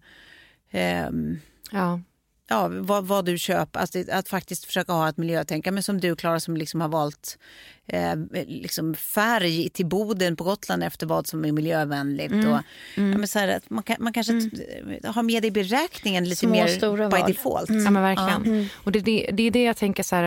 [0.70, 2.00] ehm, Ja.
[2.48, 3.80] Ja, vad, vad du köper.
[3.80, 5.74] Alltså, att faktiskt försöka ha ett miljötänkande.
[5.74, 7.38] Men som du Klara som liksom har valt
[7.86, 8.14] eh,
[8.46, 12.32] liksom färg till boden på Gotland efter vad som är miljövänligt.
[12.32, 12.52] Mm.
[12.52, 12.60] Och,
[12.94, 16.24] Ja, men så här, att man, kan, man kanske t- har med det i beräkningen
[16.24, 17.26] lite Små, mer stora by val.
[17.32, 17.70] default.
[17.70, 18.68] Ja men verkligen.
[18.84, 20.24] Och det, är det, det är det jag tänker så här,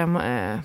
[0.54, 0.60] eh,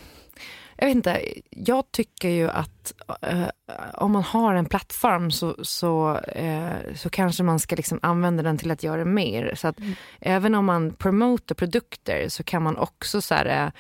[0.76, 1.20] jag vet inte,
[1.50, 3.48] jag tycker ju att eh,
[3.94, 8.58] om man har en plattform så, så, eh, så kanske man ska liksom använda den
[8.58, 9.54] till att göra mer.
[9.54, 9.76] Så att
[10.20, 13.70] även om man promotar produkter så kan man också så här, eh,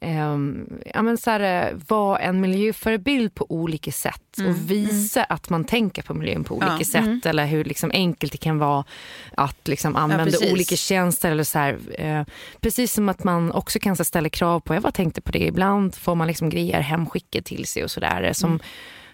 [0.00, 5.50] ehm, ja, men så här, eh, vara en miljöförebild på olika sätt och visa att
[5.50, 6.84] man tänker på miljön på olika Ja.
[6.84, 8.84] sätt eller hur liksom enkelt det kan vara
[9.34, 10.52] att liksom använda precis.
[10.52, 11.30] olika tjänster.
[11.30, 12.24] Eller så här, eh,
[12.60, 15.38] precis som att man också kan så ställa krav på, jag bara tänkte på det,
[15.46, 18.60] ibland får man liksom grejer hemskickade till sig och sådär som,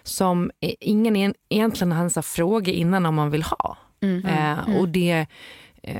[0.03, 3.77] som eh, ingen en, egentligen ens har frågat innan om man vill ha.
[4.27, 5.25] Eh, och det eh,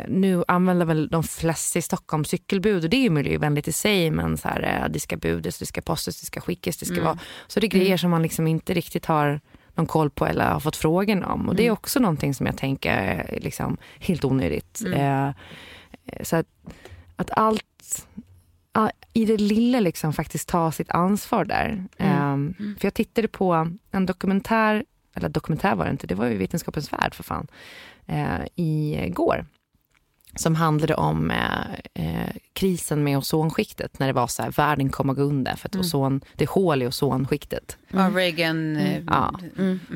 [0.07, 4.11] nu använder väl de flesta i Stockholm cykelbud och det är ju miljövänligt i sig
[4.11, 7.03] men så här, eh, det ska budas, det ska postas, det ska skickas, det ska
[7.03, 7.19] vara...
[7.47, 9.41] Så det är grejer som man liksom inte riktigt har
[9.75, 11.49] någon koll på eller har fått frågan om.
[11.49, 14.81] Och det är också någonting som jag tänker är liksom helt onödigt.
[14.95, 15.29] Eh,
[16.23, 16.47] så att,
[17.15, 18.07] att allt
[19.13, 21.88] i det lilla liksom faktiskt ta sitt ansvar där.
[21.97, 26.38] Ehm, För jag tittade på en dokumentär, eller dokumentär var det inte, det var ju
[26.38, 27.47] Vetenskapens värld för fan,
[28.05, 29.45] eh, igår.
[30.36, 35.13] Som handlade om eh, eh, krisen med ozonskiktet när det var så här, världen kommer
[35.13, 37.77] gå under för att ozon, det är hål i ozonskiktet.
[37.89, 38.77] Ja, Reagan...
[38.77, 39.39] eh, Ja.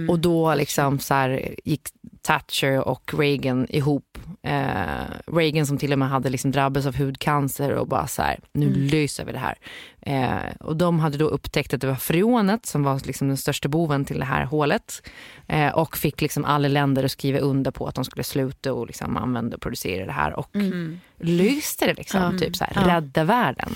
[0.10, 1.82] Och då liksom så här, gick
[2.22, 4.18] Thatcher och Reagan ihop.
[4.42, 8.40] Eh, Reagan som till och med hade liksom drabbats av hudcancer och bara så här,
[8.52, 9.56] nu löser vi det här.
[10.02, 13.70] Eh, och de hade då upptäckt att det var freonet som var liksom den största
[13.70, 15.10] boven till det här hålet.
[15.48, 18.88] Eh, och fick liksom alla länder att skriva under på att de skulle sluta och
[18.88, 20.40] liksom använda och producera det här.
[20.40, 20.50] Och
[21.20, 23.70] löste det liksom, typ så här, rädda världen.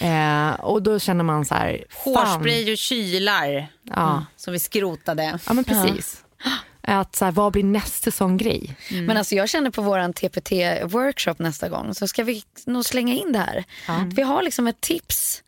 [0.00, 1.84] Eh, och då känner man så här.
[2.04, 4.24] Hårspray och kylar Ja.
[4.36, 5.38] som vi skrotade.
[5.46, 6.24] Ja men precis.
[6.86, 8.76] Att så här, vad blir nästa sån grej?
[8.90, 13.32] Men alltså jag känner på våran TPT-workshop nästa gång så ska vi nog slänga in
[13.32, 13.64] det här.
[14.14, 15.42] Vi har liksom ett tips.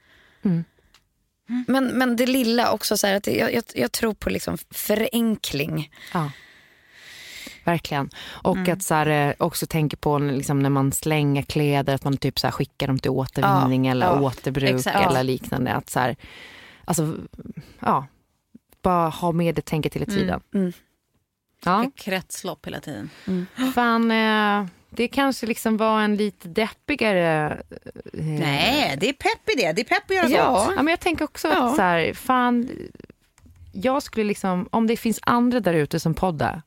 [1.66, 5.90] Men, men det lilla också, så här, att jag, jag, jag tror på liksom förenkling.
[6.12, 6.30] Ja.
[7.64, 8.10] Verkligen.
[8.26, 12.16] Och att så här, eh, också tänka på liksom, när man slänger kläder, att man
[12.16, 14.20] typ så här, skickar dem till återvinning Ja, eller ja.
[14.20, 15.10] återbruk Exakt.
[15.10, 15.72] eller liknande.
[15.72, 16.16] Att så här,
[16.84, 17.16] alltså,
[17.80, 18.06] ja,
[18.82, 20.40] bara ha med det tänket hela tiden.
[20.54, 20.72] mm.
[21.64, 23.10] Ja, Kretslopp hela tiden.
[23.74, 27.52] fan, eh, det kanske liksom var en lite deppigare...
[28.12, 29.72] eh, Nej, det är pepp i det.
[29.72, 30.52] Det är pepp att göra Ja.
[30.52, 30.72] gott.
[30.76, 31.68] Ja, men jag tänker också Ja.
[31.70, 32.68] att så här, fan,
[33.72, 36.62] jag skulle liksom, om det finns andra där ute som poddar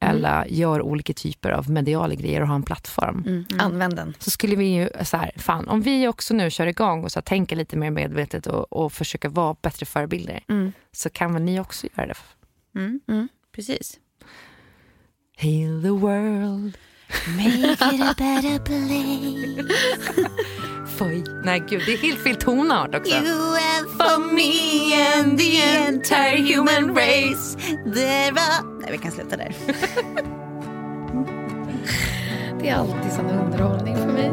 [0.00, 3.24] eller gör olika typer av mediala grejer och har en plattform.
[3.26, 3.44] Mm.
[3.58, 4.14] Använd den.
[4.18, 7.18] Så skulle vi ju, så här, fan, om vi också nu kör igång och så
[7.18, 10.40] här, tänker lite mer medvetet och, och försöker vara bättre förebilder
[10.92, 12.14] så kan väl ni också göra det.
[13.52, 13.98] Precis.
[15.38, 16.78] Heal the world.
[17.36, 19.66] Make it a better place.
[20.96, 21.24] Foj.
[21.44, 23.14] Nej gud, det är helt fel tonart också.
[23.14, 23.26] and
[23.98, 27.56] for me and the entire human race.
[27.94, 28.62] There are...
[28.80, 29.54] Nej, vi kan sluta där.
[32.60, 34.32] Det är alltid sån underhållning för mig.